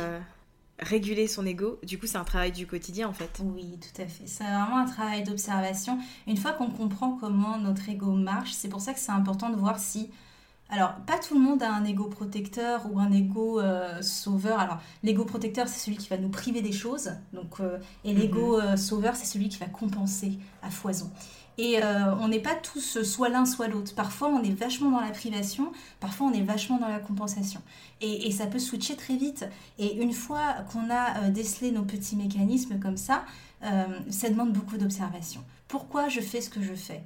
réguler 0.78 1.28
son 1.28 1.46
ego, 1.46 1.78
du 1.82 1.98
coup, 1.98 2.06
c'est 2.06 2.18
un 2.18 2.24
travail 2.24 2.52
du 2.52 2.66
quotidien, 2.66 3.08
en 3.08 3.12
fait. 3.12 3.40
Oui, 3.42 3.78
tout 3.80 4.02
à 4.02 4.06
fait. 4.06 4.26
C'est 4.26 4.44
vraiment 4.44 4.78
un 4.78 4.86
travail 4.86 5.24
d'observation. 5.24 5.98
Une 6.26 6.36
fois 6.36 6.52
qu'on 6.52 6.70
comprend 6.70 7.12
comment 7.12 7.58
notre 7.58 7.88
ego 7.88 8.12
marche, 8.12 8.52
c'est 8.52 8.68
pour 8.68 8.80
ça 8.80 8.92
que 8.94 9.00
c'est 9.00 9.12
important 9.12 9.50
de 9.50 9.56
voir 9.56 9.78
si 9.78 10.10
alors, 10.70 10.92
pas 11.06 11.18
tout 11.18 11.34
le 11.34 11.40
monde 11.40 11.62
a 11.62 11.72
un 11.72 11.84
ego 11.84 12.04
protecteur 12.04 12.82
ou 12.92 12.98
un 12.98 13.10
ego 13.10 13.58
euh, 13.58 14.02
sauveur. 14.02 14.58
Alors, 14.58 14.78
l'ego 15.02 15.24
protecteur, 15.24 15.66
c'est 15.66 15.78
celui 15.78 15.96
qui 15.96 16.08
va 16.08 16.18
nous 16.18 16.28
priver 16.28 16.60
des 16.60 16.72
choses. 16.72 17.12
Donc, 17.32 17.60
euh, 17.60 17.78
et 18.04 18.12
l'ego 18.12 18.58
mhm. 18.58 18.64
euh, 18.64 18.76
sauveur, 18.76 19.16
c'est 19.16 19.24
celui 19.24 19.48
qui 19.48 19.58
va 19.58 19.66
compenser 19.66 20.38
à 20.62 20.70
foison. 20.70 21.10
Et 21.58 21.80
on 22.20 22.28
n'est 22.28 22.38
pas 22.38 22.54
tous 22.54 23.02
soit 23.02 23.28
l'un, 23.28 23.44
soit 23.44 23.66
l'autre. 23.66 23.94
Parfois, 23.94 24.28
on 24.28 24.42
est 24.42 24.54
vachement 24.54 24.90
dans 24.90 25.00
la 25.00 25.10
privation, 25.10 25.72
parfois, 25.98 26.28
on 26.28 26.32
est 26.32 26.42
vachement 26.42 26.78
dans 26.78 26.88
la 26.88 27.00
compensation. 27.00 27.60
Et, 28.00 28.30
ça 28.30 28.46
peut 28.46 28.60
switcher 28.60 28.94
très 28.94 29.16
vite. 29.16 29.44
Et 29.78 30.00
une 30.00 30.12
fois 30.12 30.54
qu'on 30.72 30.88
a 30.90 31.30
décelé 31.30 31.72
nos 31.72 31.82
petits 31.82 32.14
mécanismes 32.14 32.78
comme 32.78 32.96
ça, 32.96 33.24
ça 33.60 34.30
demande 34.30 34.52
beaucoup 34.52 34.76
d'observation. 34.76 35.42
Pourquoi 35.66 36.08
je 36.08 36.20
fais 36.20 36.40
ce 36.40 36.48
que 36.48 36.62
je 36.62 36.74
fais? 36.74 37.02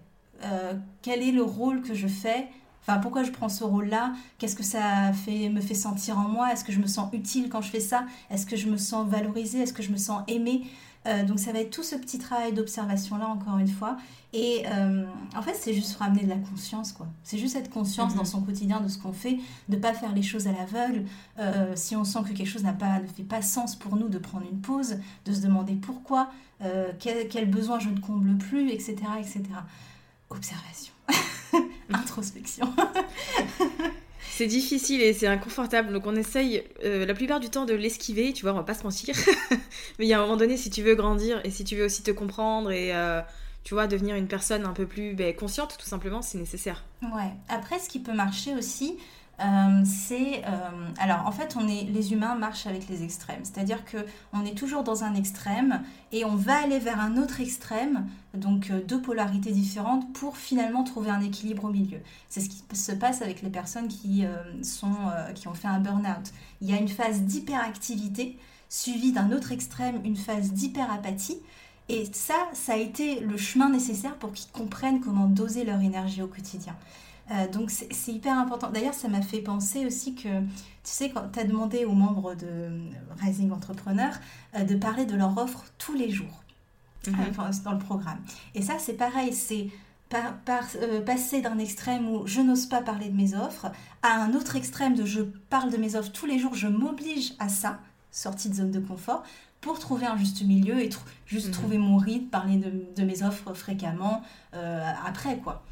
Quel 1.00 1.22
est 1.22 1.32
le 1.32 1.42
rôle 1.42 1.80
que 1.80 1.94
je 1.94 2.06
fais? 2.06 2.48
Enfin, 2.82 2.98
pourquoi 2.98 3.22
je 3.22 3.30
prends 3.30 3.48
ce 3.48 3.64
rôle-là? 3.64 4.12
Qu'est-ce 4.38 4.56
que 4.56 4.64
ça 4.64 5.12
me 5.28 5.60
fait 5.60 5.74
sentir 5.74 6.18
en 6.18 6.28
moi? 6.28 6.52
Est-ce 6.52 6.64
que 6.64 6.72
je 6.72 6.80
me 6.80 6.88
sens 6.88 7.08
utile 7.14 7.48
quand 7.48 7.62
je 7.62 7.70
fais 7.70 7.80
ça? 7.80 8.04
Est-ce 8.28 8.44
que 8.44 8.56
je 8.56 8.68
me 8.68 8.76
sens 8.76 9.08
valorisée? 9.08 9.60
Est-ce 9.60 9.72
que 9.72 9.82
je 9.82 9.92
me 9.92 9.96
sens 9.96 10.22
aimée? 10.28 10.64
Euh, 11.06 11.24
donc 11.24 11.40
ça 11.40 11.52
va 11.52 11.60
être 11.60 11.70
tout 11.70 11.82
ce 11.82 11.96
petit 11.96 12.18
travail 12.18 12.52
d'observation 12.52 13.16
là 13.18 13.28
encore 13.28 13.58
une 13.58 13.68
fois. 13.68 13.96
Et 14.32 14.62
euh, 14.66 15.04
en 15.36 15.42
fait 15.42 15.54
c'est 15.54 15.74
juste 15.74 15.96
ramener 15.96 16.24
de 16.24 16.28
la 16.28 16.36
conscience 16.36 16.92
quoi. 16.92 17.06
C'est 17.22 17.38
juste 17.38 17.56
être 17.56 17.70
conscience 17.70 18.14
dans 18.14 18.22
mhm. 18.22 18.26
son 18.26 18.42
quotidien 18.42 18.80
de 18.80 18.88
ce 18.88 18.98
qu'on 18.98 19.12
fait 19.12 19.38
de 19.68 19.76
pas 19.76 19.92
faire 19.92 20.14
les 20.14 20.22
choses 20.22 20.46
à 20.46 20.52
l'aveugle. 20.52 21.04
Euh, 21.38 21.72
si 21.74 21.96
on 21.96 22.04
sent 22.04 22.20
que 22.28 22.32
quelque 22.32 22.46
chose 22.48 22.62
n'a 22.64 22.72
pas 22.72 23.00
ne 23.00 23.06
fait 23.06 23.24
pas 23.24 23.42
sens 23.42 23.76
pour 23.76 23.96
nous 23.96 24.08
de 24.08 24.18
prendre 24.18 24.46
une 24.50 24.60
pause 24.60 24.96
de 25.24 25.32
se 25.32 25.40
demander 25.40 25.74
pourquoi 25.74 26.30
quel, 27.00 27.26
quel, 27.26 27.50
besoin 27.50 27.80
je 27.80 27.88
ne 27.88 27.98
comble 27.98 28.38
plus 28.38 28.70
etc 28.70 28.94
etc 29.18 29.42
observation. 30.30 30.92
Introspection. 31.92 32.72
c'est 34.32 34.46
difficile 34.46 35.02
et 35.02 35.12
c'est 35.12 35.26
inconfortable, 35.26 35.92
donc 35.92 36.06
on 36.06 36.16
essaye 36.16 36.64
euh, 36.84 37.04
la 37.04 37.12
plupart 37.12 37.38
du 37.38 37.50
temps 37.50 37.66
de 37.66 37.74
l'esquiver, 37.74 38.32
tu 38.32 38.42
vois, 38.42 38.52
on 38.52 38.56
va 38.56 38.62
pas 38.62 38.72
se 38.72 38.82
mentir. 38.82 39.14
Mais 39.98 40.06
il 40.06 40.08
y 40.08 40.14
a 40.14 40.18
un 40.18 40.22
moment 40.22 40.38
donné, 40.38 40.56
si 40.56 40.70
tu 40.70 40.82
veux 40.82 40.94
grandir 40.94 41.42
et 41.44 41.50
si 41.50 41.64
tu 41.64 41.76
veux 41.76 41.84
aussi 41.84 42.02
te 42.02 42.10
comprendre 42.10 42.70
et 42.70 42.94
euh, 42.94 43.20
tu 43.62 43.74
vois, 43.74 43.86
devenir 43.86 44.16
une 44.16 44.28
personne 44.28 44.64
un 44.64 44.72
peu 44.72 44.86
plus 44.86 45.14
ben, 45.14 45.34
consciente, 45.34 45.76
tout 45.78 45.86
simplement, 45.86 46.22
c'est 46.22 46.38
nécessaire. 46.38 46.82
Ouais. 47.02 47.30
Après, 47.50 47.78
ce 47.78 47.90
qui 47.90 47.98
peut 47.98 48.14
marcher 48.14 48.54
aussi, 48.54 48.96
euh, 49.40 49.82
c'est 49.84 50.44
euh, 50.44 50.90
alors 50.98 51.26
en 51.26 51.32
fait 51.32 51.56
on 51.58 51.66
est 51.66 51.84
les 51.84 52.12
humains 52.12 52.34
marchent 52.34 52.66
avec 52.66 52.88
les 52.88 53.02
extrêmes. 53.02 53.40
C'est-à-dire 53.44 53.84
que 53.84 53.96
on 54.32 54.44
est 54.44 54.56
toujours 54.56 54.84
dans 54.84 55.04
un 55.04 55.14
extrême 55.14 55.82
et 56.12 56.24
on 56.24 56.36
va 56.36 56.62
aller 56.62 56.78
vers 56.78 57.00
un 57.00 57.16
autre 57.16 57.40
extrême 57.40 58.06
donc 58.34 58.70
euh, 58.70 58.80
deux 58.86 59.00
polarités 59.00 59.50
différentes 59.50 60.12
pour 60.12 60.36
finalement 60.36 60.84
trouver 60.84 61.10
un 61.10 61.20
équilibre 61.20 61.64
au 61.64 61.70
milieu. 61.70 61.98
C'est 62.28 62.40
ce 62.40 62.48
qui 62.50 62.62
se 62.72 62.92
passe 62.92 63.22
avec 63.22 63.42
les 63.42 63.50
personnes 63.50 63.88
qui 63.88 64.24
sont 64.62 64.94
qui 65.34 65.48
ont 65.48 65.54
fait 65.54 65.68
un 65.68 65.80
burn-out. 65.80 66.32
Il 66.60 66.70
y 66.70 66.74
a 66.74 66.76
une 66.76 66.88
phase 66.88 67.22
d'hyperactivité 67.22 68.38
suivie 68.68 69.12
d'un 69.12 69.32
autre 69.32 69.52
extrême 69.52 70.00
une 70.04 70.16
phase 70.16 70.52
d'hyperapathie. 70.52 71.38
Et 71.88 72.06
ça, 72.12 72.34
ça 72.52 72.74
a 72.74 72.76
été 72.76 73.20
le 73.20 73.36
chemin 73.36 73.68
nécessaire 73.68 74.14
pour 74.16 74.32
qu'ils 74.32 74.50
comprennent 74.52 75.00
comment 75.00 75.26
doser 75.26 75.64
leur 75.64 75.80
énergie 75.80 76.22
au 76.22 76.28
quotidien. 76.28 76.76
Euh, 77.32 77.48
donc 77.48 77.70
c'est 77.70 78.12
hyper 78.12 78.38
important. 78.38 78.70
D'ailleurs, 78.70 78.94
ça 78.94 79.08
m'a 79.08 79.22
fait 79.22 79.40
penser 79.40 79.86
aussi 79.86 80.14
que, 80.14 80.40
tu 80.40 80.46
sais, 80.82 81.10
quand 81.10 81.28
tu 81.32 81.38
as 81.38 81.44
demandé 81.44 81.84
aux 81.84 81.92
membres 81.92 82.34
de 82.34 82.70
Rising 83.20 83.52
Entrepreneur 83.52 84.12
euh, 84.56 84.64
de 84.64 84.74
parler 84.74 85.06
de 85.06 85.14
leur 85.14 85.36
offre 85.38 85.64
tous 85.78 85.94
les 85.94 86.10
jours 86.10 86.42
mhm. 87.06 87.14
dans 87.64 87.72
le 87.72 87.78
programme. 87.78 88.18
Et 88.54 88.62
ça, 88.62 88.74
c'est 88.78 88.94
pareil, 88.94 89.32
c'est 89.32 89.68
par, 90.10 90.34
euh, 90.76 91.00
passer 91.00 91.40
d'un 91.40 91.58
extrême 91.58 92.08
où 92.08 92.26
je 92.26 92.40
n'ose 92.40 92.66
pas 92.66 92.82
parler 92.82 93.08
de 93.08 93.16
mes 93.16 93.34
offres 93.34 93.72
à 94.02 94.22
un 94.22 94.34
autre 94.34 94.56
extrême 94.56 94.94
de 94.94 95.06
je 95.06 95.22
parle 95.22 95.70
de 95.70 95.78
mes 95.78 95.96
offres 95.96 96.12
tous 96.12 96.26
les 96.26 96.38
jours, 96.38 96.54
je 96.54 96.68
m'oblige 96.68 97.32
à 97.38 97.48
ça, 97.48 97.78
sortie 98.10 98.50
de 98.50 98.54
zone 98.54 98.70
de 98.70 98.80
confort, 98.80 99.22
pour 99.62 99.78
trouver 99.78 100.04
un 100.04 100.18
juste 100.18 100.42
milieu 100.42 100.80
et 100.80 100.90
juste 101.26 101.46
mhm. 101.46 101.52
trouver 101.52 101.78
mon 101.78 101.96
rythme, 101.96 102.26
parler 102.26 102.56
de, 102.56 103.02
mes 103.02 103.22
offres 103.22 103.54
fréquemment 103.54 104.22
après, 104.52 105.38
quoi 105.38 105.62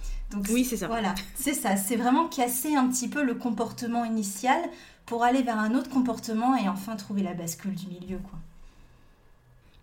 oui, 0.50 0.64
c'est 0.64 0.76
ça. 0.76 0.86
Voilà, 0.86 1.14
c'est 1.34 1.54
ça. 1.54 1.76
C'est 1.76 1.96
vraiment 1.96 2.28
casser 2.28 2.74
un 2.74 2.88
petit 2.88 3.08
peu 3.08 3.22
le 3.22 3.34
comportement 3.34 4.04
initial 4.04 4.60
pour 5.06 5.24
aller 5.24 5.42
vers 5.42 5.58
un 5.58 5.74
autre 5.74 5.90
comportement 5.90 6.56
et 6.56 6.68
enfin 6.68 6.96
trouver 6.96 7.22
la 7.22 7.34
bascule 7.34 7.74
du 7.74 7.86
milieu, 7.86 8.18
quoi. 8.18 8.38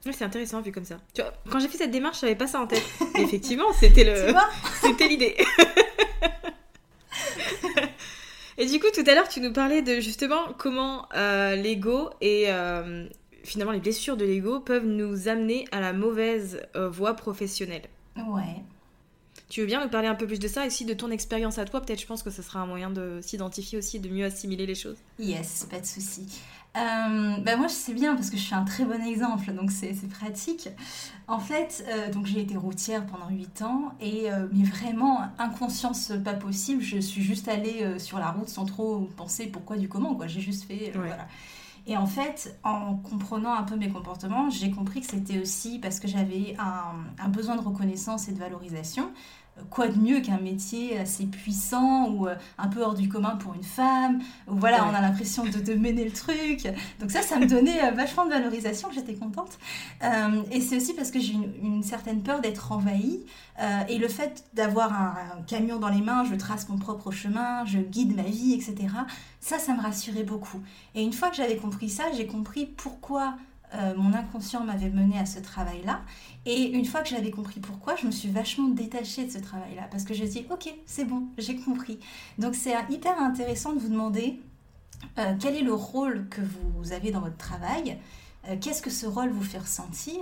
Oui, 0.05 0.13
c'est 0.17 0.23
intéressant 0.23 0.61
vu 0.61 0.71
comme 0.71 0.85
ça. 0.85 0.97
Tu 1.13 1.21
vois, 1.21 1.33
quand 1.49 1.59
j'ai 1.59 1.67
fait 1.67 1.79
cette 1.79 1.91
démarche, 1.91 2.21
j'avais 2.21 2.35
pas 2.35 2.47
ça 2.47 2.61
en 2.61 2.67
tête. 2.67 2.85
effectivement, 3.15 3.73
c'était 3.73 4.05
le, 4.05 4.33
c'était 4.81 5.09
l'idée. 5.09 5.35
et 8.57 8.67
du 8.67 8.79
coup, 8.79 8.87
tout 8.93 9.03
à 9.05 9.15
l'heure, 9.15 9.27
tu 9.27 9.41
nous 9.41 9.51
parlais 9.51 9.81
de 9.81 9.99
justement 9.99 10.53
comment 10.57 11.07
euh, 11.13 11.57
l'ego 11.57 12.09
et 12.21 12.45
euh, 12.47 13.05
finalement 13.47 13.71
les 13.71 13.79
blessures 13.79 14.17
de 14.17 14.25
l'ego 14.25 14.59
peuvent 14.59 14.85
nous 14.85 15.27
amener 15.27 15.65
à 15.71 15.79
la 15.79 15.93
mauvaise 15.93 16.61
euh, 16.75 16.89
voie 16.89 17.15
professionnelle. 17.15 17.83
Ouais. 18.15 18.61
Tu 19.49 19.61
veux 19.61 19.65
bien 19.65 19.81
nous 19.81 19.89
parler 19.89 20.07
un 20.07 20.15
peu 20.15 20.27
plus 20.27 20.39
de 20.39 20.47
ça 20.47 20.65
et 20.65 20.67
aussi 20.67 20.83
de 20.83 20.93
ton 20.93 21.09
expérience 21.09 21.57
à 21.57 21.63
toi? 21.63 21.79
Peut-être, 21.79 22.01
je 22.01 22.05
pense 22.05 22.21
que 22.21 22.29
ce 22.29 22.41
sera 22.41 22.59
un 22.59 22.65
moyen 22.65 22.89
de 22.89 23.19
s'identifier 23.21 23.77
aussi 23.77 23.97
et 23.97 23.99
de 23.99 24.09
mieux 24.09 24.25
assimiler 24.25 24.65
les 24.65 24.75
choses. 24.75 24.97
Yes, 25.19 25.65
pas 25.69 25.79
de 25.79 25.85
souci. 25.85 26.27
Euh, 26.75 27.37
bah 27.39 27.55
moi, 27.55 27.67
je 27.67 27.73
sais 27.73 27.93
bien 27.93 28.15
parce 28.15 28.29
que 28.29 28.37
je 28.37 28.41
suis 28.41 28.53
un 28.53 28.65
très 28.65 28.83
bon 28.83 29.01
exemple, 29.01 29.51
donc 29.53 29.71
c'est 29.71 29.93
pratique. 30.09 30.69
En 31.27 31.39
fait, 31.39 31.85
euh, 31.87 32.11
donc 32.11 32.25
j'ai 32.25 32.41
été 32.41 32.57
routière 32.57 33.05
pendant 33.05 33.29
8 33.29 33.61
ans 33.61 33.93
et 34.01 34.31
euh, 34.31 34.47
mais 34.51 34.65
vraiment 34.65 35.21
inconscience 35.39 36.11
pas 36.23 36.33
possible. 36.33 36.81
Je 36.81 36.99
suis 36.99 37.23
juste 37.23 37.47
allée 37.47 37.97
sur 37.99 38.19
la 38.19 38.31
route 38.31 38.49
sans 38.49 38.65
trop 38.65 39.09
penser 39.15 39.47
pourquoi 39.47 39.77
du 39.77 39.87
comment. 39.87 40.13
Quoi, 40.13 40.27
j'ai 40.27 40.41
juste 40.41 40.65
fait 40.65 40.91
voilà. 40.93 41.27
Et 41.87 41.95
en 41.95 42.05
fait, 42.05 42.59
en 42.63 42.95
comprenant 42.97 43.53
un 43.53 43.63
peu 43.63 43.77
mes 43.77 43.89
comportements, 43.89 44.49
j'ai 44.49 44.71
compris 44.71 44.99
que 44.99 45.07
c'était 45.07 45.39
aussi 45.39 45.79
parce 45.79 46.01
que 46.01 46.07
j'avais 46.09 46.55
un, 46.59 47.29
besoin 47.29 47.55
de 47.55 47.61
reconnaissance 47.61 48.27
et 48.27 48.33
de 48.33 48.39
valorisation 48.39 49.09
quoi 49.69 49.87
de 49.87 49.97
mieux 49.97 50.21
qu'un 50.21 50.39
métier 50.39 50.97
assez 50.97 51.25
puissant 51.25 52.09
ou 52.09 52.27
euh, 52.27 52.35
un 52.57 52.67
peu 52.67 52.81
hors 52.81 52.93
du 52.93 53.09
commun 53.09 53.35
pour 53.35 53.53
une 53.53 53.63
femme, 53.63 54.21
où 54.47 54.55
voilà, 54.55 54.85
on 54.85 54.93
a 54.93 55.01
l'impression 55.01 55.43
de, 55.43 55.59
de, 55.59 55.73
mener 55.73 56.05
le 56.05 56.11
truc. 56.11 56.67
Donc 56.99 57.11
ça, 57.11 57.21
ça 57.21 57.37
me 57.37 57.45
donnait 57.45 57.83
euh, 57.83 57.91
vachement 57.91 58.25
de 58.25 58.31
valorisation, 58.31 58.89
j'étais 58.93 59.15
contente. 59.15 59.57
Euh, 60.03 60.43
et 60.51 60.61
c'est 60.61 60.77
aussi 60.77 60.93
parce 60.93 61.11
que 61.11 61.19
j'ai 61.19 61.33
une, 61.33 61.53
une, 61.61 61.83
certaine 61.83 62.21
peur 62.21 62.41
d'être 62.41 62.71
envahie. 62.71 63.23
et 63.89 63.97
le 63.97 64.07
fait 64.07 64.43
d'avoir 64.53 64.93
un, 64.93 65.15
un, 65.37 65.41
camion 65.43 65.79
dans 65.79 65.89
les 65.89 66.01
mains, 66.01 66.23
je 66.23 66.35
trace 66.35 66.69
mon 66.69 66.77
propre 66.77 67.11
chemin, 67.11 67.65
je 67.65 67.79
guide 67.79 68.15
ma 68.15 68.23
vie, 68.23 68.53
etc. 68.53 68.75
Ça, 69.39 69.59
ça 69.59 69.73
me 69.73 69.81
rassurait 69.81 70.23
beaucoup. 70.23 70.61
Et 70.95 71.03
une 71.03 71.13
fois 71.13 71.29
que 71.29 71.35
j'avais 71.35 71.57
compris 71.57 71.89
ça, 71.89 72.05
j'ai 72.15 72.27
compris 72.27 72.65
pourquoi 72.65 73.35
mon 73.73 74.13
inconscient 74.13 74.63
m'avait 74.63 74.89
mené 74.89 75.19
à 75.19 75.25
ce 75.25 75.39
travail-là. 75.39 76.01
Et 76.45 76.71
une 76.71 76.85
fois 76.85 77.01
que 77.01 77.09
j'avais 77.09 77.31
compris 77.31 77.59
pourquoi, 77.59 77.95
je 77.95 78.05
me 78.05 78.11
suis 78.11 78.29
vachement 78.29 78.69
détachée 78.69 79.25
de 79.25 79.31
ce 79.31 79.39
travail-là. 79.39 79.87
Parce 79.91 80.03
que 80.03 80.13
je 80.13 80.23
dit, 80.23 80.45
ok, 80.49 80.73
c'est 80.85 81.05
bon, 81.05 81.23
j'ai 81.37 81.57
compris. 81.57 81.99
Donc 82.37 82.55
c'est 82.55 82.73
hyper 82.89 83.19
intéressant 83.21 83.73
de 83.73 83.79
vous 83.79 83.89
demander 83.89 84.39
euh, 85.19 85.33
quel 85.39 85.55
est 85.55 85.61
le 85.61 85.73
rôle 85.73 86.27
que 86.29 86.41
vous 86.41 86.93
avez 86.93 87.11
dans 87.11 87.19
votre 87.19 87.37
travail, 87.37 87.97
euh, 88.47 88.55
qu'est-ce 88.59 88.81
que 88.81 88.89
ce 88.89 89.05
rôle 89.05 89.29
vous 89.29 89.43
fait 89.43 89.59
ressentir, 89.59 90.19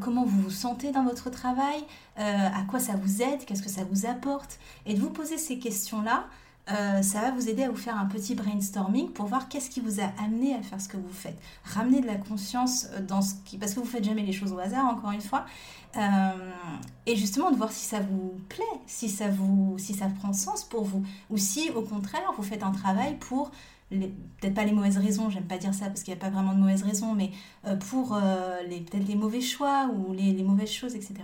comment 0.00 0.24
vous 0.24 0.42
vous 0.42 0.50
sentez 0.50 0.92
dans 0.92 1.04
votre 1.04 1.28
travail, 1.28 1.84
à 2.16 2.62
quoi 2.68 2.80
ça 2.80 2.94
vous 2.94 3.20
aide, 3.20 3.44
qu'est-ce 3.44 3.62
que 3.62 3.68
ça 3.68 3.82
vous 3.90 4.06
apporte? 4.06 4.58
Et 4.86 4.94
de 4.94 5.00
vous 5.00 5.10
poser 5.10 5.36
ces 5.36 5.58
questions-là, 5.58 6.26
euh, 6.68 7.00
ça 7.00 7.20
va 7.20 7.30
vous 7.30 7.48
aider 7.48 7.62
à 7.62 7.70
vous 7.70 7.76
faire 7.76 7.96
un 7.96 8.06
petit 8.06 8.34
brainstorming 8.34 9.10
pour 9.10 9.26
voir 9.26 9.48
qu'est-ce 9.48 9.70
qui 9.70 9.80
vous 9.80 10.00
a 10.00 10.10
amené 10.22 10.54
à 10.54 10.62
faire 10.62 10.80
ce 10.80 10.88
que 10.88 10.96
vous 10.96 11.12
faites. 11.12 11.38
Ramener 11.64 12.00
de 12.00 12.06
la 12.06 12.16
conscience 12.16 12.88
euh, 12.92 13.00
dans 13.00 13.22
ce 13.22 13.34
qui... 13.44 13.56
Parce 13.56 13.74
que 13.74 13.80
vous 13.80 13.86
faites 13.86 14.02
jamais 14.02 14.22
les 14.22 14.32
choses 14.32 14.52
au 14.52 14.58
hasard, 14.58 14.84
encore 14.86 15.12
une 15.12 15.20
fois. 15.20 15.46
Euh, 15.96 16.00
et 17.06 17.14
justement 17.14 17.52
de 17.52 17.56
voir 17.56 17.70
si 17.70 17.84
ça 17.84 18.00
vous 18.00 18.34
plaît, 18.48 18.64
si 18.86 19.08
ça, 19.08 19.28
vous, 19.28 19.76
si 19.78 19.94
ça 19.94 20.08
prend 20.08 20.32
sens 20.32 20.64
pour 20.64 20.84
vous. 20.84 21.04
Ou 21.30 21.36
si, 21.36 21.70
au 21.70 21.82
contraire, 21.82 22.32
vous 22.36 22.42
faites 22.42 22.62
un 22.62 22.72
travail 22.72 23.16
pour... 23.18 23.52
Peut-être 23.90 24.54
pas 24.54 24.64
les 24.64 24.72
mauvaises 24.72 24.98
raisons, 24.98 25.30
j'aime 25.30 25.44
pas 25.46 25.58
dire 25.58 25.72
ça 25.72 25.86
parce 25.86 26.02
qu'il 26.02 26.12
n'y 26.12 26.18
a 26.18 26.22
pas 26.22 26.30
vraiment 26.30 26.54
de 26.54 26.58
mauvaises 26.58 26.82
raisons, 26.82 27.14
mais 27.14 27.30
pour 27.88 28.18
les, 28.68 28.80
peut-être 28.80 29.06
les 29.06 29.14
mauvais 29.14 29.40
choix 29.40 29.88
ou 29.94 30.12
les, 30.12 30.42
mauvaises 30.42 30.72
choses, 30.72 30.96
etc. 30.96 31.14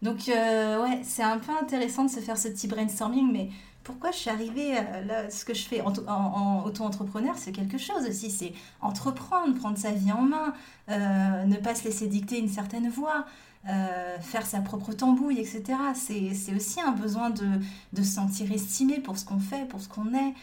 Donc, 0.00 0.28
ouais, 0.28 1.00
c'est 1.02 1.24
un 1.24 1.38
peu 1.38 1.50
intéressant 1.60 2.04
de 2.04 2.10
se 2.10 2.20
faire 2.20 2.38
ce 2.38 2.48
petit 2.48 2.68
brainstorming, 2.68 3.32
mais 3.32 3.48
pourquoi 3.84 4.10
je 4.10 4.16
suis 4.16 4.30
arrivée 4.30 4.76
euh, 4.76 5.04
là, 5.04 5.30
ce 5.30 5.44
que 5.44 5.54
je 5.54 5.62
fais 5.62 5.82
en, 5.82 6.64
auto-entrepreneur, 6.64 7.34
c'est 7.36 7.52
quelque 7.52 7.78
chose 7.78 8.08
aussi, 8.08 8.30
c'est 8.30 8.52
entreprendre, 8.80 9.54
prendre 9.54 9.76
sa 9.76 9.92
vie 9.92 10.10
en 10.10 10.22
main, 10.22 10.54
euh, 10.90 11.44
ne 11.44 11.56
pas 11.56 11.74
se 11.74 11.84
laisser 11.84 12.06
dicter 12.08 12.38
une 12.38 12.48
certaine 12.48 12.88
voie, 12.88 13.26
euh, 13.68 14.18
faire 14.20 14.46
sa 14.46 14.60
propre 14.60 14.92
tambouille, 14.92 15.38
etc. 15.38 15.62
C'est 15.94 16.54
aussi 16.54 16.80
un 16.80 16.92
besoin 16.92 17.30
de, 17.30 17.46
de, 17.92 18.02
se 18.02 18.14
sentir 18.14 18.52
estimé 18.52 19.00
pour 19.00 19.18
ce 19.18 19.24
qu'on 19.24 19.40
fait, 19.40 19.66
pour 19.68 19.80
ce 19.80 19.88
qu'on 19.88 20.14
est. 20.14 20.34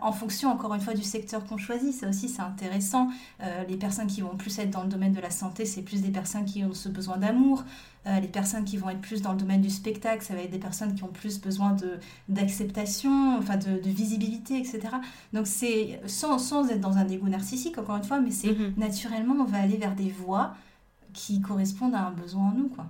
en 0.00 0.12
fonction, 0.12 0.50
encore 0.50 0.72
une 0.74 0.80
fois, 0.80 0.94
du 0.94 1.02
secteur 1.02 1.44
qu'on 1.44 1.58
choisit, 1.58 1.92
ça 1.92 2.08
aussi 2.08 2.28
c'est 2.28 2.42
intéressant. 2.42 3.08
les 3.68 3.76
personnes 3.76 4.06
qui 4.06 4.20
vont 4.20 4.36
plus 4.36 4.56
être 4.60 4.70
dans 4.70 4.84
le 4.84 4.88
domaine 4.88 5.12
de 5.12 5.20
la 5.20 5.30
santé, 5.30 5.64
c'est 5.66 5.82
plus 5.82 6.00
des 6.00 6.10
personnes 6.10 6.44
qui 6.44 6.64
ont 6.64 6.74
ce 6.74 6.88
besoin 6.88 7.16
d'amour. 7.16 7.64
Euh, 8.08 8.20
les 8.20 8.28
personnes 8.28 8.64
qui 8.64 8.76
vont 8.76 8.88
être 8.88 9.00
plus 9.00 9.22
dans 9.22 9.32
le 9.32 9.38
domaine 9.38 9.60
du 9.60 9.70
spectacle, 9.70 10.24
ça 10.24 10.34
va 10.34 10.40
être 10.40 10.50
des 10.50 10.58
personnes 10.58 10.94
qui 10.94 11.02
ont 11.02 11.08
plus 11.08 11.40
besoin 11.40 11.76
d'acceptation, 12.28 13.36
enfin 13.38 13.56
de, 13.56 13.80
visibilité, 13.88 14.56
etc. 14.58 14.80
Donc 15.32 15.46
c'est 15.46 16.00
sans, 16.06 16.38
sans, 16.38 16.70
être 16.70 16.80
dans 16.80 16.96
un 16.96 17.08
égo 17.08 17.28
narcissique, 17.28 17.76
encore 17.76 17.96
une 17.96 18.04
fois, 18.04 18.20
mais 18.20 18.30
c'est 18.30 18.52
mhm. 18.52 18.74
naturellement, 18.76 19.34
on 19.40 19.44
va 19.44 19.58
aller 19.58 19.76
vers 19.76 19.94
des 19.94 20.10
voies 20.10 20.54
qui 21.12 21.40
correspondent 21.40 21.94
à 21.94 22.06
un 22.06 22.10
besoin 22.10 22.48
en 22.48 22.52
nous, 22.52 22.68
quoi. 22.68 22.86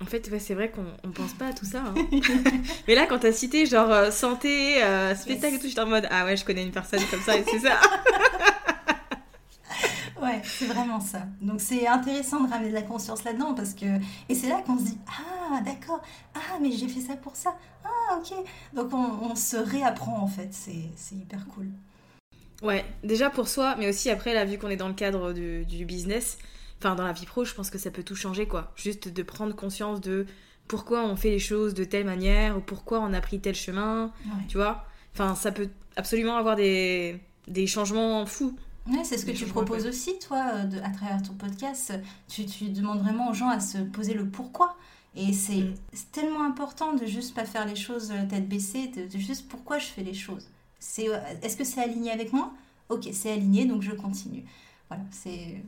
En 0.00 0.04
fait, 0.04 0.30
c'est 0.38 0.54
vrai 0.54 0.70
qu'on 0.70 1.08
ne 1.08 1.12
pense 1.12 1.32
pas 1.32 1.48
à 1.48 1.52
tout 1.52 1.64
ça. 1.64 1.82
Hein. 1.82 1.94
mais 2.88 2.94
là, 2.94 3.06
quand 3.06 3.18
tu 3.18 3.26
as 3.26 3.32
cité 3.32 3.66
genre 3.66 3.90
euh, 3.90 4.10
santé, 4.12 4.82
euh, 4.82 5.14
spectacle 5.16 5.56
et 5.56 5.58
tout, 5.58 5.66
j'étais 5.66 5.80
en 5.80 5.86
mode 5.86 6.06
Ah 6.10 6.24
ouais, 6.24 6.36
je 6.36 6.44
connais 6.44 6.62
une 6.62 6.70
personne 6.70 7.00
comme 7.10 7.20
ça 7.20 7.36
et 7.36 7.44
c'est 7.44 7.58
ça. 7.58 7.80
Ouais, 10.20 10.42
c'est 10.44 10.66
vraiment 10.66 11.00
ça. 11.00 11.22
Donc 11.40 11.60
c'est 11.60 11.86
intéressant 11.86 12.42
de 12.42 12.50
ramener 12.50 12.70
de 12.70 12.74
la 12.74 12.82
conscience 12.82 13.22
là-dedans 13.24 13.54
parce 13.54 13.74
que 13.74 13.86
et 14.28 14.34
c'est 14.34 14.48
là 14.48 14.62
qu'on 14.66 14.78
se 14.78 14.84
dit 14.84 14.98
ah 15.06 15.60
d'accord 15.60 16.02
ah 16.34 16.58
mais 16.60 16.72
j'ai 16.72 16.88
fait 16.88 17.00
ça 17.00 17.16
pour 17.16 17.36
ça 17.36 17.54
ah 17.84 18.18
ok 18.18 18.34
donc 18.72 18.92
on, 18.92 19.34
se 19.36 19.56
réapprend 19.56 20.18
en 20.18 20.26
fait 20.26 20.48
c'est 20.52 21.14
hyper 21.14 21.46
cool. 21.54 21.68
Ouais, 22.62 22.84
déjà 23.04 23.30
pour 23.30 23.48
soi, 23.48 23.76
mais 23.78 23.88
aussi 23.88 24.10
après 24.10 24.34
là 24.34 24.44
vu 24.44 24.58
qu'on 24.58 24.68
est 24.68 24.76
dans 24.76 24.88
le 24.88 24.94
cadre 24.94 25.32
du, 25.32 25.84
business, 25.84 26.38
enfin 26.78 26.94
dans 26.94 27.04
la 27.04 27.12
vie 27.12 27.26
pro, 27.26 27.44
je 27.44 27.54
pense 27.54 27.70
que 27.70 27.78
ça 27.78 27.90
peut 27.90 28.02
tout 28.02 28.16
changer 28.16 28.46
quoi. 28.46 28.72
Juste 28.76 29.08
de 29.08 29.22
prendre 29.22 29.54
conscience 29.54 30.00
de 30.00 30.26
pourquoi 30.66 31.04
on 31.04 31.16
fait 31.16 31.30
les 31.30 31.38
choses 31.38 31.72
de 31.74 31.84
telle 31.84 32.04
manière 32.04 32.56
ou 32.56 32.60
pourquoi 32.60 33.00
on 33.00 33.12
a 33.12 33.20
pris 33.20 33.40
tel 33.40 33.54
chemin, 33.54 34.12
tu 34.48 34.56
vois. 34.56 34.84
Enfin 35.14 35.34
ça 35.34 35.52
peut 35.52 35.68
absolument 35.96 36.36
avoir 36.36 36.56
des 36.56 37.20
des 37.46 37.66
changements 37.66 38.26
fous 38.26 38.56
c'est 39.04 39.18
ce 39.18 39.26
que 39.26 39.32
tu 39.32 39.46
proposes 39.46 39.86
aussi, 39.86 40.18
toi, 40.18 40.52
euh, 40.54 40.80
à 40.82 40.90
travers 40.90 41.22
ton 41.22 41.34
podcast. 41.34 41.92
Tu, 42.28 42.44
demandes 42.70 43.00
vraiment 43.00 43.30
aux 43.30 43.34
gens 43.34 43.48
à 43.48 43.60
se 43.60 43.78
poser 43.78 44.14
le 44.14 44.26
pourquoi. 44.26 44.76
Et 45.14 45.32
c'est 45.32 45.62
mm. 45.62 45.74
tellement 46.12 46.44
important 46.44 46.92
de 46.94 47.06
juste 47.06 47.34
pas 47.34 47.44
faire 47.44 47.66
les 47.66 47.76
choses 47.76 48.10
euh, 48.10 48.26
tête 48.28 48.48
baissée, 48.48 48.88
de, 48.88 49.18
juste 49.18 49.48
pourquoi 49.48 49.78
je 49.78 49.86
fais 49.86 50.02
les 50.02 50.14
choses. 50.14 50.48
C'est, 50.78 51.08
euh, 51.08 51.18
est-ce 51.42 51.56
que 51.56 51.64
c'est 51.64 51.82
aligné 51.82 52.10
avec 52.10 52.32
moi? 52.32 52.52
Ok, 52.88 53.08
c'est 53.12 53.32
aligné, 53.32 53.66
donc 53.66 53.82
je 53.82 53.92
continue. 53.92 54.44
Voilà, 54.88 55.04
c'est 55.10 55.62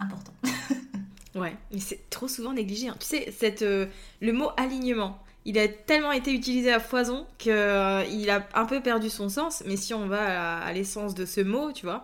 important. 0.00 0.32
ouais, 1.34 1.56
mais 1.72 1.78
c'est 1.78 2.08
trop 2.10 2.28
souvent 2.28 2.52
négligé. 2.52 2.88
Hein. 2.88 2.96
Tu 2.98 3.06
sais, 3.06 3.32
cette, 3.36 3.62
le 3.62 4.32
mot 4.32 4.50
alignement, 4.56 5.22
il 5.44 5.58
a 5.58 5.68
tellement 5.68 6.10
été 6.10 6.32
utilisé 6.32 6.72
à 6.72 6.80
foison 6.80 7.26
qu'il 7.38 7.52
il 7.52 8.30
a 8.30 8.48
un 8.54 8.64
peu 8.64 8.82
perdu 8.82 9.10
son 9.10 9.28
sens. 9.28 9.62
Mais 9.66 9.76
si 9.76 9.94
on 9.94 10.08
va 10.08 10.58
à 10.58 10.72
l'essence 10.72 11.14
de 11.14 11.24
ce 11.24 11.40
mot, 11.40 11.70
tu 11.72 11.86
vois, 11.86 12.02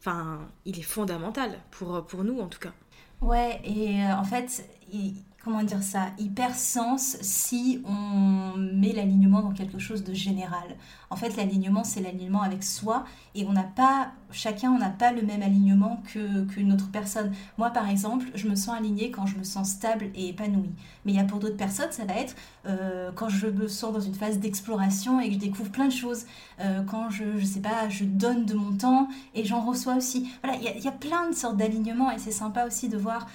Enfin, 0.00 0.48
il 0.64 0.78
est 0.78 0.82
fondamental 0.82 1.58
pour, 1.70 2.06
pour 2.06 2.24
nous 2.24 2.40
en 2.40 2.46
tout 2.46 2.58
cas. 2.58 2.72
Ouais, 3.20 3.60
et 3.64 4.02
euh, 4.02 4.16
en 4.16 4.24
fait, 4.24 4.66
comment 5.44 5.62
dire 5.62 5.82
ça, 5.82 6.08
il 6.18 6.32
perd 6.32 6.54
sens 6.54 7.16
si 7.22 7.82
on 7.86 8.56
met 8.56 8.92
l'alignement 8.92 9.40
dans 9.40 9.52
quelque 9.52 9.78
chose 9.78 10.04
de 10.04 10.12
général. 10.12 10.76
En 11.08 11.16
fait, 11.16 11.36
l'alignement, 11.36 11.82
c'est 11.82 12.00
l'alignement 12.00 12.42
avec 12.42 12.62
soi 12.62 13.04
et 13.34 13.46
on 13.46 13.52
n'a 13.52 13.62
pas, 13.64 14.12
chacun, 14.30 14.70
on 14.70 14.78
n'a 14.78 14.90
pas 14.90 15.12
le 15.12 15.22
même 15.22 15.42
alignement 15.42 16.02
qu'une 16.06 16.72
autre 16.72 16.90
personne. 16.90 17.32
Moi, 17.56 17.70
par 17.70 17.88
exemple, 17.88 18.26
je 18.34 18.48
me 18.48 18.54
sens 18.54 18.76
alignée 18.76 19.10
quand 19.10 19.26
je 19.26 19.36
me 19.36 19.44
sens 19.44 19.70
stable 19.70 20.10
et 20.14 20.28
épanouie. 20.28 20.74
Mais 21.04 21.12
il 21.12 21.16
y 21.16 21.20
a 21.20 21.24
pour 21.24 21.38
d'autres 21.38 21.56
personnes, 21.56 21.90
ça 21.90 22.04
va 22.04 22.14
être 22.14 22.36
euh, 22.66 23.10
quand 23.14 23.30
je 23.30 23.46
me 23.46 23.66
sens 23.66 23.94
dans 23.94 24.00
une 24.00 24.14
phase 24.14 24.38
d'exploration 24.38 25.20
et 25.20 25.28
que 25.28 25.34
je 25.34 25.38
découvre 25.38 25.70
plein 25.70 25.86
de 25.86 25.92
choses. 25.92 26.26
Euh, 26.60 26.82
quand 26.82 27.08
je, 27.08 27.38
je 27.38 27.44
sais 27.46 27.60
pas, 27.60 27.88
je 27.88 28.04
donne 28.04 28.44
de 28.44 28.54
mon 28.54 28.76
temps 28.76 29.08
et 29.34 29.44
j'en 29.44 29.62
reçois 29.62 29.94
aussi. 29.94 30.30
Voilà, 30.44 30.58
il 30.58 30.80
y, 30.80 30.84
y, 30.84 30.88
a 30.88 30.92
plein 30.92 31.30
de 31.30 31.34
sortes 31.34 31.56
d'alignements 31.56 32.10
et 32.10 32.18
c'est 32.18 32.30
sympa 32.30 32.66
aussi 32.66 32.90
de 32.90 32.98
voir 32.98 33.26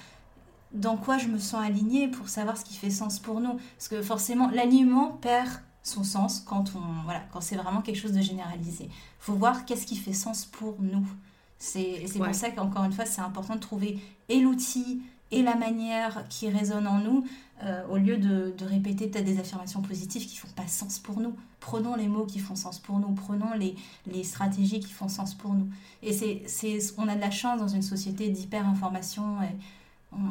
dans 0.76 0.96
quoi 0.96 1.18
je 1.18 1.28
me 1.28 1.38
sens 1.38 1.62
alignée 1.62 2.08
pour 2.08 2.28
savoir 2.28 2.56
ce 2.56 2.64
qui 2.64 2.74
fait 2.74 2.90
sens 2.90 3.18
pour 3.18 3.40
nous. 3.40 3.58
Parce 3.76 3.88
que 3.88 4.02
forcément, 4.02 4.50
l'alignement 4.50 5.12
perd 5.20 5.48
son 5.82 6.02
sens 6.02 6.40
quand 6.40 6.72
on 6.74 7.04
voilà 7.04 7.20
quand 7.32 7.40
c'est 7.40 7.56
vraiment 7.56 7.80
quelque 7.80 7.98
chose 7.98 8.12
de 8.12 8.20
généralisé. 8.20 8.84
Il 8.86 9.20
faut 9.20 9.34
voir 9.34 9.64
qu'est-ce 9.64 9.86
qui 9.86 9.96
fait 9.96 10.12
sens 10.12 10.44
pour 10.44 10.76
nous. 10.80 11.06
C'est 11.58 12.04
pour 12.16 12.34
ça 12.34 12.50
qu'encore 12.50 12.84
une 12.84 12.92
fois, 12.92 13.06
c'est 13.06 13.20
important 13.20 13.54
de 13.54 13.60
trouver 13.60 13.98
et 14.28 14.40
l'outil 14.40 15.02
et 15.30 15.42
la 15.42 15.56
manière 15.56 16.28
qui 16.28 16.48
résonne 16.48 16.86
en 16.86 16.98
nous, 16.98 17.24
euh, 17.64 17.84
au 17.88 17.96
lieu 17.96 18.16
de, 18.16 18.54
de 18.56 18.64
répéter 18.64 19.08
peut-être 19.08 19.24
des 19.24 19.40
affirmations 19.40 19.82
positives 19.82 20.26
qui 20.26 20.36
font 20.36 20.48
pas 20.54 20.66
sens 20.68 20.98
pour 20.98 21.18
nous. 21.18 21.34
Prenons 21.58 21.96
les 21.96 22.06
mots 22.06 22.26
qui 22.26 22.38
font 22.38 22.54
sens 22.54 22.78
pour 22.78 22.98
nous, 22.98 23.08
prenons 23.08 23.54
les, 23.54 23.74
les 24.06 24.22
stratégies 24.22 24.78
qui 24.78 24.92
font 24.92 25.08
sens 25.08 25.34
pour 25.34 25.54
nous. 25.54 25.68
Et 26.02 26.12
c'est 26.12 26.78
on 26.98 27.08
a 27.08 27.16
de 27.16 27.20
la 27.20 27.30
chance 27.30 27.58
dans 27.58 27.68
une 27.68 27.82
société 27.82 28.28
d'hyper-information 28.28 29.42
et 29.42 29.56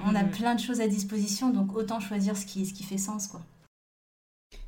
on, 0.05 0.15
a 0.15 0.23
mm. 0.23 0.31
plein 0.31 0.55
de 0.55 0.59
choses 0.59 0.81
à 0.81 0.87
disposition, 0.87 1.49
donc 1.49 1.75
autant 1.75 1.99
choisir 1.99 2.37
ce 2.37 2.45
qui, 2.45 2.65
ce 2.65 2.73
qui 2.73 2.83
fait 2.83 2.97
sens, 2.97 3.27
quoi. 3.27 3.41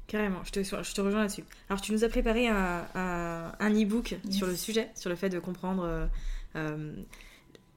Carrément, 0.07 0.41
je 0.45 0.51
te, 0.51 0.63
je 0.63 0.93
te 0.93 1.01
rejoins 1.01 1.21
là-dessus. 1.21 1.43
Alors, 1.69 1.81
tu 1.81 1.91
nous 1.91 2.05
as 2.05 2.09
préparé 2.09 2.47
un, 2.47 2.85
un, 2.95 3.69
e-book 3.73 4.15
sur 4.29 4.47
le 4.47 4.55
sujet, 4.55 4.89
sur 4.95 5.09
le 5.09 5.17
fait 5.17 5.29
de 5.29 5.39
comprendre 5.39 5.83
euh, 5.83 6.05
euh, 6.55 6.93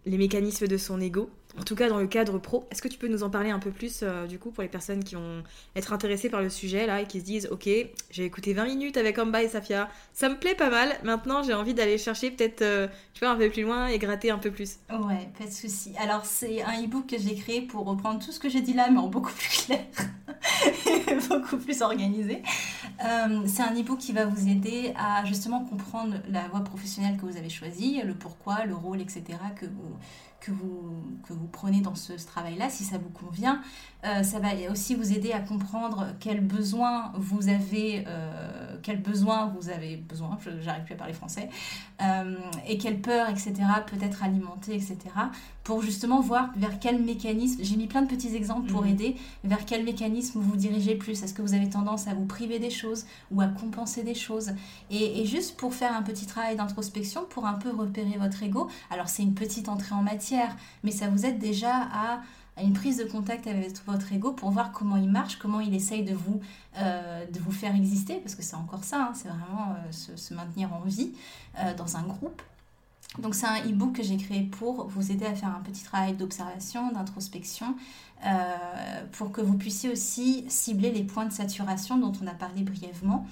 les 0.06 0.16
mécanismes 0.16 0.68
de 0.68 0.76
son 0.76 1.00
ego 1.00 1.28
en 1.58 1.62
tout 1.62 1.74
cas 1.74 1.88
dans 1.88 1.98
le 1.98 2.06
cadre 2.06 2.38
pro. 2.38 2.66
Est-ce 2.70 2.82
que 2.82 2.88
tu 2.88 2.98
peux 2.98 3.08
nous 3.08 3.22
en 3.22 3.30
parler 3.30 3.50
un 3.50 3.58
peu 3.58 3.70
plus 3.70 4.00
euh, 4.02 4.26
du 4.26 4.38
coup 4.38 4.50
pour 4.50 4.62
les 4.62 4.68
personnes 4.68 5.02
qui 5.02 5.14
vont 5.14 5.42
être 5.74 5.92
intéressées 5.92 6.30
par 6.30 6.42
le 6.42 6.48
sujet 6.48 6.86
là 6.86 7.00
et 7.00 7.06
qui 7.06 7.20
se 7.20 7.24
disent 7.24 7.48
ok 7.50 7.68
j'ai 8.10 8.24
écouté 8.24 8.52
20 8.54 8.64
minutes 8.66 8.96
avec 8.96 9.18
Amba 9.18 9.42
et 9.42 9.48
Safia, 9.48 9.88
ça 10.12 10.28
me 10.28 10.36
plaît 10.36 10.54
pas 10.54 10.70
mal, 10.70 10.96
maintenant 11.02 11.42
j'ai 11.42 11.54
envie 11.54 11.74
d'aller 11.74 11.98
chercher 11.98 12.30
peut-être 12.30 12.62
euh, 12.62 12.88
tu 13.14 13.24
vois 13.24 13.34
un 13.34 13.36
peu 13.36 13.50
plus 13.50 13.62
loin 13.62 13.88
et 13.88 13.98
gratter 13.98 14.30
un 14.30 14.38
peu 14.38 14.50
plus. 14.50 14.78
Ouais, 14.90 15.28
pas 15.38 15.46
de 15.46 15.52
souci. 15.52 15.92
Alors 15.98 16.24
c'est 16.24 16.62
un 16.62 16.82
e-book 16.82 17.06
que 17.06 17.18
j'ai 17.18 17.34
créé 17.34 17.62
pour 17.62 17.84
reprendre 17.84 18.24
tout 18.24 18.32
ce 18.32 18.40
que 18.40 18.48
j'ai 18.48 18.60
dit 18.60 18.74
là 18.74 18.88
mais 18.90 18.98
en 18.98 19.08
beaucoup 19.08 19.32
plus 19.32 19.64
clair 19.64 19.84
et 20.86 21.14
beaucoup 21.28 21.56
plus 21.56 21.82
organisé. 21.82 22.42
Euh, 23.04 23.42
c'est 23.46 23.62
un 23.62 23.74
e-book 23.74 23.98
qui 23.98 24.12
va 24.12 24.26
vous 24.26 24.48
aider 24.48 24.92
à 24.96 25.24
justement 25.24 25.64
comprendre 25.64 26.16
la 26.28 26.48
voie 26.48 26.60
professionnelle 26.60 27.16
que 27.16 27.26
vous 27.26 27.36
avez 27.36 27.48
choisie, 27.48 28.00
le 28.04 28.14
pourquoi, 28.14 28.64
le 28.66 28.74
rôle, 28.74 29.00
etc. 29.00 29.24
que 29.58 29.66
vous 29.66 29.96
que 30.40 30.50
vous, 30.50 31.02
que 31.26 31.32
vous 31.32 31.46
prenez 31.46 31.80
dans 31.80 31.94
ce, 31.94 32.12
travail-là, 32.12 32.68
si 32.70 32.84
ça 32.84 32.98
vous 32.98 33.10
convient. 33.10 33.60
Euh, 34.04 34.22
ça 34.22 34.38
va 34.38 34.48
aussi 34.70 34.94
vous 34.94 35.12
aider 35.12 35.32
à 35.32 35.40
comprendre 35.40 36.08
quels 36.18 36.40
besoins 36.40 37.12
vous 37.16 37.48
avez, 37.48 38.04
euh, 38.06 38.69
quels 38.82 39.00
besoins 39.00 39.52
vous 39.56 39.68
avez 39.68 39.96
besoin, 39.96 40.38
j'arrive 40.60 40.84
plus 40.84 40.94
à 40.94 40.98
parler 40.98 41.12
français, 41.12 41.48
euh, 42.02 42.36
et 42.66 42.78
quelles 42.78 43.00
peurs, 43.00 43.28
etc., 43.28 43.54
peut-être 43.86 44.22
alimenter, 44.22 44.74
etc., 44.74 44.96
pour 45.64 45.82
justement 45.82 46.20
voir 46.20 46.50
vers 46.56 46.78
quel 46.80 47.02
mécanisme, 47.02 47.62
j'ai 47.62 47.76
mis 47.76 47.86
plein 47.86 48.02
de 48.02 48.08
petits 48.08 48.34
exemples 48.34 48.70
pour 48.70 48.82
mhm. 48.82 48.88
aider, 48.88 49.16
vers 49.44 49.64
quel 49.64 49.84
mécanisme 49.84 50.40
vous 50.40 50.56
dirigez 50.56 50.94
plus. 50.94 51.22
Est-ce 51.22 51.34
que 51.34 51.42
vous 51.42 51.54
avez 51.54 51.68
tendance 51.68 52.08
à 52.08 52.14
vous 52.14 52.24
priver 52.24 52.58
des 52.58 52.70
choses 52.70 53.04
ou 53.30 53.40
à 53.40 53.46
compenser 53.46 54.02
des 54.02 54.14
choses? 54.14 54.52
Et, 54.90 55.20
et 55.20 55.26
juste 55.26 55.56
pour 55.56 55.74
faire 55.74 55.94
un 55.94 56.02
petit 56.02 56.26
travail 56.26 56.56
d'introspection, 56.56 57.24
pour 57.28 57.46
un 57.46 57.54
peu 57.54 57.70
repérer 57.70 58.16
votre 58.18 58.42
ego. 58.42 58.68
Alors 58.90 59.08
c'est 59.08 59.22
une 59.22 59.34
petite 59.34 59.68
entrée 59.68 59.94
en 59.94 60.02
matière, 60.02 60.56
mais 60.82 60.90
ça 60.90 61.08
vous 61.08 61.26
aide 61.26 61.38
déjà 61.38 61.88
à 61.92 62.20
une 62.62 62.72
prise 62.72 62.96
de 62.96 63.04
contact 63.04 63.46
avec 63.46 63.72
votre 63.86 64.12
ego 64.12 64.32
pour 64.32 64.50
voir 64.50 64.72
comment 64.72 64.96
il 64.96 65.10
marche, 65.10 65.36
comment 65.36 65.60
il 65.60 65.74
essaye 65.74 66.04
de 66.04 66.14
vous, 66.14 66.40
euh, 66.78 67.24
faire 67.50 67.74
exister, 67.74 68.16
parce 68.16 68.34
que 68.34 68.42
c'est 68.42 68.56
encore 68.56 68.84
ça, 68.84 69.02
hein, 69.02 69.12
c'est 69.14 69.28
vraiment 69.28 69.74
euh, 69.74 70.16
se, 70.16 70.34
maintenir 70.34 70.72
en 70.72 70.80
vie 70.80 71.12
euh, 71.58 71.74
dans 71.74 71.96
un 71.96 72.02
groupe. 72.02 72.42
Donc 73.18 73.34
c'est 73.34 73.46
un 73.46 73.58
e-book 73.66 73.96
que 73.96 74.02
j'ai 74.02 74.16
créé 74.16 74.42
pour 74.42 74.86
vous 74.86 75.10
aider 75.10 75.26
à 75.26 75.34
faire 75.34 75.48
un 75.48 75.62
petit 75.62 75.82
travail 75.82 76.14
d'observation, 76.14 76.92
d'introspection, 76.92 77.74
pour 79.12 79.32
que 79.32 79.40
vous 79.40 79.56
puissiez 79.56 79.90
aussi 79.90 80.44
cibler 80.48 80.92
les 80.92 81.02
points 81.02 81.24
de 81.24 81.32
saturation 81.32 81.96
dont 81.96 82.12
on 82.22 82.26
a 82.28 82.34
parlé 82.34 82.62
brièvement. 82.62 83.26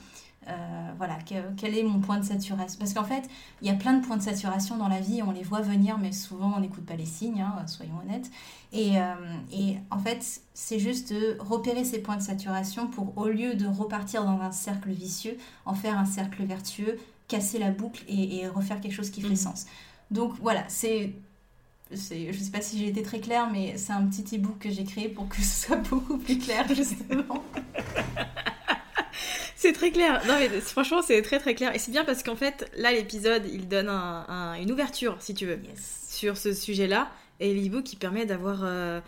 Euh, 0.49 0.93
voilà, 0.97 1.19
quel 1.25 1.77
est 1.77 1.83
mon 1.83 2.01
point 2.01 2.19
de 2.19 2.25
saturation? 2.25 2.79
Parce 2.79 2.95
qu'en 2.95 3.05
fait, 3.05 3.29
il 3.61 3.69
y 3.69 3.71
a 3.71 3.75
plein 3.75 3.95
de 3.95 4.05
points 4.05 4.17
de 4.17 4.23
saturation 4.23 4.77
dans 4.77 4.89
la 4.89 5.01
vie, 5.01 5.23
on 5.23 5.31
les 5.31 5.43
voit 5.43 5.61
venir, 5.61 5.99
mais 5.99 6.13
souvent 6.13 6.55
on 6.57 6.61
n'écoute 6.61 6.87
pas 6.87 6.97
les 6.97 7.07
signes, 7.07 7.43
hein, 7.43 7.67
soyons 7.67 7.99
honnêtes. 8.03 8.31
Et, 8.73 8.99
euh, 8.99 9.15
et 9.53 9.77
en 9.91 9.99
fait, 9.99 10.41
c'est 10.55 10.79
juste 10.79 11.13
de 11.13 11.37
repérer 11.39 11.85
ces 11.85 12.01
points 12.01 12.17
de 12.17 12.23
saturation 12.23 12.87
pour, 12.87 13.17
au 13.17 13.29
lieu 13.29 13.55
de 13.55 13.67
repartir 13.67 14.25
dans 14.25 14.41
un 14.41 14.53
cercle 14.53 14.91
vicieux, 14.91 15.37
en 15.67 15.75
faire 15.75 15.99
un 15.99 16.07
cercle 16.07 16.43
vertueux, 16.45 16.99
casser 17.29 17.59
la 17.59 17.71
boucle 17.71 18.03
et, 18.09 18.49
refaire 18.49 18.81
quelque 18.81 18.95
chose 18.95 19.11
qui 19.11 19.21
fait 19.21 19.29
mhm. 19.29 19.37
sens. 19.37 19.67
Donc 20.11 20.33
voilà, 20.41 20.65
c'est 20.69 21.13
je 21.91 22.27
ne 22.27 22.33
sais 22.33 22.51
pas 22.51 22.61
si 22.61 22.79
j'ai 22.79 22.89
été 22.89 23.03
très 23.03 23.19
claire, 23.21 23.49
mais 23.51 23.79
c'est 23.79 23.93
un 23.93 24.07
petit 24.07 24.37
e-book 24.37 24.59
que 24.59 24.71
j'ai 24.71 24.85
créé 24.85 25.09
pour 25.09 25.27
que 25.29 25.37
ce 25.37 25.67
soit 25.67 25.77
beaucoup 25.91 26.19
plus 26.19 26.39
clair, 26.39 26.67
justement. 26.75 27.43
c'est 29.59 29.73
très 29.73 29.91
clair. 29.91 30.23
Non, 30.29 30.35
mais 30.39 30.49
franchement, 30.61 31.03
c'est 31.03 31.21
très 31.21 31.41
très 31.41 31.57
clair. 31.57 31.75
Et 31.75 31.81
c'est 31.81 31.91
bien 31.91 32.05
parce 32.05 32.23
qu'en 32.23 32.37
fait, 32.37 32.71
là, 32.77 32.93
l'épisode, 32.93 33.43
il 33.53 33.67
donne 33.67 33.89
une 33.89 34.71
ouverture, 34.71 35.17
si 35.19 35.35
tu 35.35 35.47
veux, 35.47 35.59
sur 36.09 36.37
ce 36.37 36.53
sujet-là. 36.53 37.11
Et 37.41 37.53
l'e-book, 37.53 37.83
qui 37.83 37.97
permet 37.97 38.25
d'avoir. 38.25 38.61
Euh, 38.63 39.01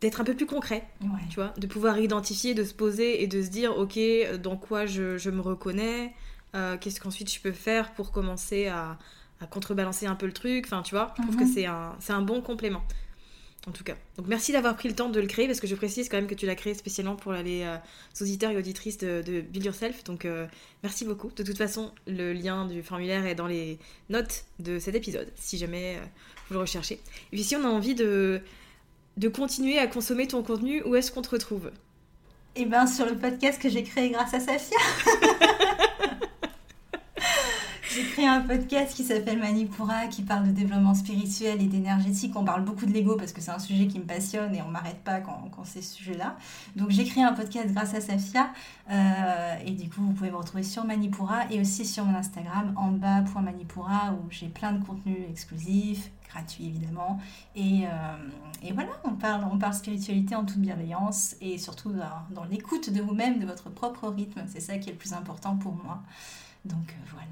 d'être 0.00 0.20
un 0.20 0.24
peu 0.24 0.34
plus 0.34 0.46
concret, 0.46 0.88
tu 1.28 1.34
vois, 1.34 1.52
de 1.58 1.66
pouvoir 1.66 1.98
identifier, 1.98 2.54
de 2.54 2.64
se 2.64 2.72
poser 2.72 3.22
et 3.22 3.26
de 3.26 3.42
se 3.42 3.48
dire, 3.48 3.76
ok, 3.76 3.98
dans 4.40 4.56
quoi 4.56 4.86
je, 4.86 5.18
je 5.18 5.28
me 5.28 5.42
reconnais, 5.42 6.14
euh, 6.54 6.78
qu'est-ce 6.78 7.00
qu'ensuite 7.00 7.30
je 7.30 7.38
peux 7.38 7.52
faire 7.52 7.92
pour 7.92 8.10
commencer 8.10 8.68
à, 8.68 8.96
à, 9.40 9.46
contrebalancer 9.46 10.06
un 10.06 10.14
peu 10.14 10.24
le 10.24 10.32
truc, 10.32 10.64
enfin, 10.66 10.80
tu 10.80 10.94
vois, 10.94 11.12
je 11.18 11.22
trouve 11.22 11.36
que 11.36 11.44
mhm. 11.44 11.52
c'est 11.52 11.66
un, 11.66 11.98
un 12.08 12.22
bon 12.22 12.40
complément 12.40 12.82
en 13.66 13.72
tout 13.72 13.84
cas. 13.84 13.94
Donc 14.16 14.26
merci 14.26 14.52
d'avoir 14.52 14.74
pris 14.74 14.88
le 14.88 14.94
temps 14.94 15.10
de 15.10 15.20
le 15.20 15.26
créer 15.26 15.46
parce 15.46 15.60
que 15.60 15.66
je 15.66 15.74
précise 15.74 16.08
quand 16.08 16.16
même 16.16 16.26
que 16.26 16.34
tu 16.34 16.46
l'as 16.46 16.54
créé 16.54 16.74
spécialement 16.74 17.14
pour 17.14 17.32
les 17.32 17.62
euh, 17.62 17.76
auditeurs 18.20 18.52
et 18.52 18.56
auditrices 18.56 18.98
de, 18.98 19.22
de 19.22 19.42
Build 19.42 19.66
Yourself. 19.66 20.02
Donc 20.04 20.24
euh, 20.24 20.46
merci 20.82 21.04
beaucoup. 21.04 21.30
De 21.36 21.42
toute 21.42 21.58
façon, 21.58 21.92
le 22.06 22.32
lien 22.32 22.66
du 22.66 22.82
formulaire 22.82 23.26
est 23.26 23.34
dans 23.34 23.46
les 23.46 23.78
notes 24.08 24.44
de 24.60 24.78
cet 24.78 24.94
épisode 24.94 25.30
si 25.36 25.58
jamais 25.58 25.96
euh, 25.96 26.04
vous 26.48 26.54
le 26.54 26.60
recherchez. 26.60 26.94
Et 26.94 27.36
puis 27.36 27.44
si 27.44 27.54
on 27.54 27.64
a 27.64 27.68
envie 27.68 27.94
de, 27.94 28.40
de 29.18 29.28
continuer 29.28 29.78
à 29.78 29.86
consommer 29.86 30.26
ton 30.26 30.42
contenu, 30.42 30.82
où 30.84 30.96
est-ce 30.96 31.12
qu'on 31.12 31.22
te 31.22 31.30
retrouve? 31.30 31.70
Eh 32.56 32.64
bien 32.64 32.86
sur 32.86 33.04
le 33.04 33.16
podcast 33.16 33.60
que 33.60 33.68
j'ai 33.68 33.82
créé 33.82 34.10
grâce 34.10 34.32
à 34.34 34.40
Safia 34.40 34.78
J'ai 38.00 38.06
créé 38.06 38.26
un 38.26 38.40
podcast 38.40 38.96
qui 38.96 39.04
s'appelle 39.04 39.38
Manipura, 39.38 40.06
qui 40.06 40.22
parle 40.22 40.46
de 40.46 40.52
développement 40.52 40.94
spirituel 40.94 41.60
et 41.60 41.66
d'énergétique. 41.66 42.34
On 42.34 42.46
parle 42.46 42.64
beaucoup 42.64 42.86
de 42.86 42.92
l'ego 42.92 43.14
parce 43.14 43.32
que 43.32 43.42
c'est 43.42 43.50
un 43.50 43.58
sujet 43.58 43.88
qui 43.88 43.98
me 43.98 44.06
passionne 44.06 44.54
et 44.54 44.62
on 44.62 44.68
m'arrête 44.68 45.04
pas 45.04 45.20
quand, 45.20 45.50
quand 45.54 45.64
c'est 45.64 45.82
ce 45.82 45.96
sujet-là. 45.96 46.38
Donc 46.76 46.88
j'ai 46.88 47.04
créé 47.04 47.22
un 47.22 47.34
podcast 47.34 47.74
grâce 47.74 47.92
à 47.92 48.00
Safia. 48.00 48.52
Euh, 48.90 49.54
et 49.66 49.72
du 49.72 49.90
coup, 49.90 50.00
vous 50.00 50.14
pouvez 50.14 50.30
me 50.30 50.36
retrouver 50.36 50.62
sur 50.62 50.86
Manipura 50.86 51.44
et 51.50 51.60
aussi 51.60 51.84
sur 51.84 52.06
mon 52.06 52.16
Instagram, 52.16 52.72
en 52.78 52.90
bas.manipura, 52.90 54.14
où 54.14 54.30
j'ai 54.30 54.48
plein 54.48 54.72
de 54.72 54.82
contenus 54.82 55.18
exclusifs, 55.28 56.10
gratuits 56.26 56.68
évidemment. 56.68 57.20
Et, 57.54 57.84
euh, 57.84 58.28
et, 58.62 58.72
voilà, 58.72 58.92
on 59.04 59.12
parle, 59.12 59.46
on 59.52 59.58
parle 59.58 59.74
spiritualité 59.74 60.34
en 60.34 60.46
toute 60.46 60.60
bienveillance 60.60 61.36
et 61.42 61.58
surtout 61.58 61.92
dans, 61.92 62.34
dans 62.34 62.44
l'écoute 62.44 62.88
de 62.88 63.02
vous-même, 63.02 63.38
de 63.38 63.44
votre 63.44 63.68
propre 63.68 64.08
rythme. 64.08 64.40
C'est 64.48 64.60
ça 64.60 64.78
qui 64.78 64.88
est 64.88 64.92
le 64.92 64.98
plus 64.98 65.12
important 65.12 65.56
pour 65.56 65.74
moi. 65.74 66.02
Donc 66.64 66.88
euh, 66.88 67.10
voilà. 67.12 67.26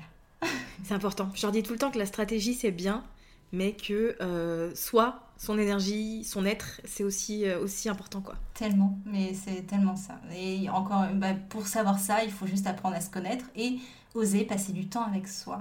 C'est 0.84 0.94
important. 0.94 1.30
Je 1.34 1.42
leur 1.42 1.52
dis 1.52 1.62
tout 1.62 1.72
le 1.72 1.78
temps 1.78 1.90
que 1.90 1.98
la 1.98 2.06
stratégie, 2.06 2.54
c'est 2.54 2.70
bien, 2.70 3.04
mais 3.52 3.72
que 3.72 4.16
euh, 4.20 4.74
soit 4.74 5.20
son 5.36 5.58
énergie, 5.58 6.24
son 6.24 6.44
être, 6.44 6.80
c'est 6.84 7.04
aussi, 7.04 7.44
euh, 7.44 7.60
aussi 7.60 7.88
important. 7.88 8.20
quoi. 8.20 8.34
Tellement, 8.54 8.98
mais 9.06 9.34
c'est 9.34 9.62
tellement 9.66 9.96
ça. 9.96 10.20
Et 10.36 10.68
encore, 10.68 11.06
bah, 11.14 11.34
pour 11.48 11.66
savoir 11.66 11.98
ça, 11.98 12.24
il 12.24 12.30
faut 12.30 12.46
juste 12.46 12.66
apprendre 12.66 12.96
à 12.96 13.00
se 13.00 13.10
connaître 13.10 13.44
et 13.56 13.78
oser 14.14 14.44
passer 14.44 14.72
du 14.72 14.88
temps 14.88 15.04
avec 15.04 15.28
soi. 15.28 15.60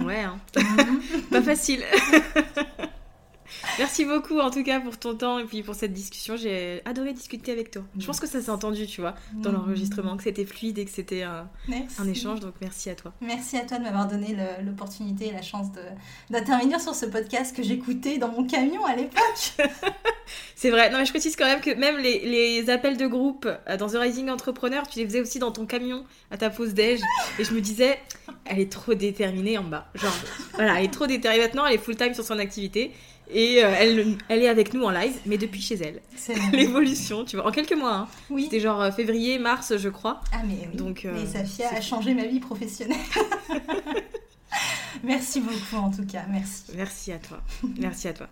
ouais, 0.00 0.22
hein. 0.22 0.38
pas 1.30 1.42
facile. 1.42 1.82
Merci 3.78 4.04
beaucoup 4.04 4.38
en 4.38 4.50
tout 4.50 4.62
cas 4.62 4.80
pour 4.80 4.98
ton 4.98 5.14
temps 5.14 5.38
et 5.38 5.44
puis 5.44 5.62
pour 5.62 5.74
cette 5.74 5.92
discussion. 5.92 6.36
J'ai 6.36 6.82
adoré 6.84 7.12
discuter 7.12 7.52
avec 7.52 7.70
toi. 7.70 7.82
Je 7.98 8.06
pense 8.06 8.20
que 8.20 8.26
ça 8.26 8.40
s'est 8.40 8.50
entendu, 8.50 8.86
tu 8.86 9.00
vois, 9.00 9.14
dans 9.34 9.50
mm. 9.50 9.54
l'enregistrement, 9.54 10.16
que 10.16 10.22
c'était 10.22 10.44
fluide 10.44 10.78
et 10.78 10.84
que 10.84 10.90
c'était 10.90 11.22
un, 11.22 11.48
échange. 12.06 12.40
Donc 12.40 12.54
merci 12.60 12.90
à 12.90 12.94
toi. 12.94 13.12
Merci 13.20 13.56
à 13.56 13.60
toi 13.64 13.78
de 13.78 13.82
m'avoir 13.82 14.08
donné 14.08 14.36
l'opportunité 14.62 15.28
et 15.28 15.32
la 15.32 15.42
chance 15.42 15.68
d'intervenir 16.30 16.80
sur 16.80 16.94
ce 16.94 17.06
podcast 17.06 17.54
que 17.54 17.62
j'écoutais 17.62 18.18
dans 18.18 18.28
mon 18.28 18.46
camion 18.46 18.84
à 18.84 18.94
l'époque. 18.94 19.56
C'est 20.56 20.70
vrai. 20.70 20.90
Non, 20.90 20.98
mais 20.98 21.04
je 21.04 21.10
précise 21.10 21.36
quand 21.36 21.44
même 21.44 21.60
que 21.60 21.74
même 21.74 21.98
les, 21.98 22.70
appels 22.70 22.96
de 22.96 23.06
groupe 23.06 23.46
euh, 23.46 23.76
dans 23.76 23.88
The 23.88 23.96
Rising 23.96 24.30
Entrepreneur, 24.30 24.86
tu 24.88 24.98
les 24.98 25.04
faisais 25.04 25.20
aussi 25.20 25.38
dans 25.38 25.52
ton 25.52 25.66
camion 25.66 26.04
à 26.30 26.38
ta 26.38 26.48
pause 26.48 26.72
déj. 26.72 27.00
Et 27.38 27.44
je 27.44 27.52
me 27.52 27.60
disais, 27.60 27.98
elle 28.46 28.60
est 28.60 28.72
trop 28.72 28.94
déterminée 28.94 29.58
en 29.58 29.64
bas. 29.64 29.86
Genre, 29.94 30.16
voilà, 30.54 30.78
elle 30.78 30.86
est 30.86 30.92
trop 30.92 31.06
déterminée 31.06 31.44
maintenant, 31.44 31.66
elle 31.66 31.74
est 31.74 31.78
full 31.78 31.96
time 31.96 32.14
sur 32.14 32.24
son 32.24 32.38
activité. 32.38 32.92
Et 33.30 33.64
euh, 33.64 33.74
elle, 33.78 34.16
elle 34.28 34.42
est 34.42 34.48
avec 34.48 34.74
nous 34.74 34.84
en 34.84 34.90
live, 34.90 35.14
mais 35.26 35.38
depuis 35.38 35.60
chez 35.60 35.76
elle. 35.76 36.02
C'est 36.16 36.34
l'évolution, 36.52 37.24
tu 37.24 37.36
vois, 37.36 37.46
en 37.46 37.50
quelques 37.50 37.72
mois. 37.74 37.94
Hein. 37.94 38.08
Oui. 38.30 38.44
C'était 38.44 38.60
genre 38.60 38.80
euh, 38.80 38.90
février, 38.90 39.38
mars, 39.38 39.76
je 39.76 39.88
crois. 39.88 40.20
Ah, 40.32 40.42
mais 40.46 40.68
oui. 40.70 40.76
Donc, 40.76 41.04
euh, 41.04 41.12
mais 41.14 41.26
Safia 41.26 41.70
a 41.70 41.80
changé 41.80 42.14
ma 42.14 42.26
vie 42.26 42.40
professionnelle. 42.40 42.98
merci 45.04 45.40
beaucoup, 45.40 45.76
en 45.76 45.90
tout 45.90 46.06
cas. 46.06 46.24
Merci. 46.30 46.64
Merci 46.76 47.12
à 47.12 47.18
toi. 47.18 47.40
Merci 47.78 48.08
à 48.08 48.12
toi. 48.12 48.28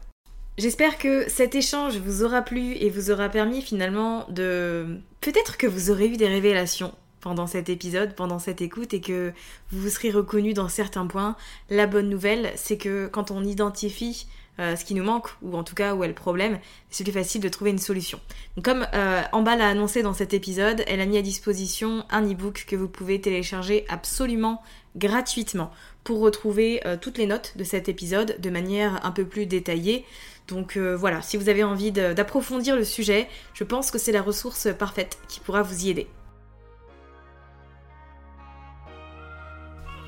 J'espère 0.58 0.98
que 0.98 1.28
cet 1.30 1.54
échange 1.54 1.96
vous 1.96 2.22
aura 2.22 2.42
plu 2.42 2.74
et 2.74 2.90
vous 2.90 3.10
aura 3.10 3.30
permis 3.30 3.62
finalement 3.62 4.26
de... 4.28 5.00
Peut-être 5.22 5.56
que 5.56 5.66
vous 5.66 5.90
aurez 5.90 6.08
eu 6.08 6.18
des 6.18 6.28
révélations 6.28 6.92
pendant 7.22 7.46
cet 7.46 7.70
épisode, 7.70 8.14
pendant 8.14 8.38
cette 8.38 8.60
écoute 8.60 8.92
et 8.92 9.00
que 9.00 9.32
vous 9.70 9.80
vous 9.80 9.88
serez 9.88 10.10
reconnu 10.10 10.52
dans 10.52 10.68
certains 10.68 11.06
points. 11.06 11.36
La 11.70 11.86
bonne 11.86 12.10
nouvelle, 12.10 12.52
c'est 12.56 12.76
que 12.76 13.06
quand 13.06 13.30
on 13.30 13.42
identifie 13.42 14.26
euh, 14.60 14.76
ce 14.76 14.84
qui 14.84 14.94
nous 14.94 15.02
manque, 15.02 15.28
ou 15.40 15.56
en 15.56 15.64
tout 15.64 15.74
cas 15.74 15.94
où 15.94 16.04
est 16.04 16.08
le 16.08 16.14
problème, 16.14 16.58
c'est 16.90 17.04
plus 17.04 17.12
facile 17.12 17.40
de 17.40 17.48
trouver 17.48 17.70
une 17.70 17.78
solution. 17.78 18.20
Comme 18.62 18.86
euh, 18.92 19.22
Amba 19.32 19.56
l'a 19.56 19.68
annoncé 19.68 20.02
dans 20.02 20.12
cet 20.12 20.34
épisode, 20.34 20.84
elle 20.86 21.00
a 21.00 21.06
mis 21.06 21.16
à 21.16 21.22
disposition 21.22 22.04
un 22.10 22.22
e-book 22.22 22.66
que 22.68 22.76
vous 22.76 22.88
pouvez 22.88 23.18
télécharger 23.18 23.86
absolument 23.88 24.62
gratuitement 24.94 25.70
pour 26.04 26.20
retrouver 26.20 26.86
euh, 26.86 26.98
toutes 27.00 27.16
les 27.16 27.26
notes 27.26 27.56
de 27.56 27.64
cet 27.64 27.88
épisode 27.88 28.36
de 28.40 28.50
manière 28.50 29.04
un 29.06 29.10
peu 29.10 29.24
plus 29.24 29.46
détaillée. 29.46 30.04
Donc 30.48 30.76
voilà, 30.76 31.22
si 31.22 31.36
vous 31.36 31.48
avez 31.48 31.62
envie 31.62 31.92
d'approfondir 31.92 32.74
le 32.74 32.84
sujet, 32.84 33.28
je 33.54 33.62
pense 33.62 33.92
que 33.92 33.96
c'est 33.96 34.12
la 34.12 34.20
ressource 34.20 34.68
parfaite 34.76 35.16
qui 35.28 35.38
pourra 35.38 35.62
vous 35.62 35.86
y 35.86 35.90
aider. 35.90 36.08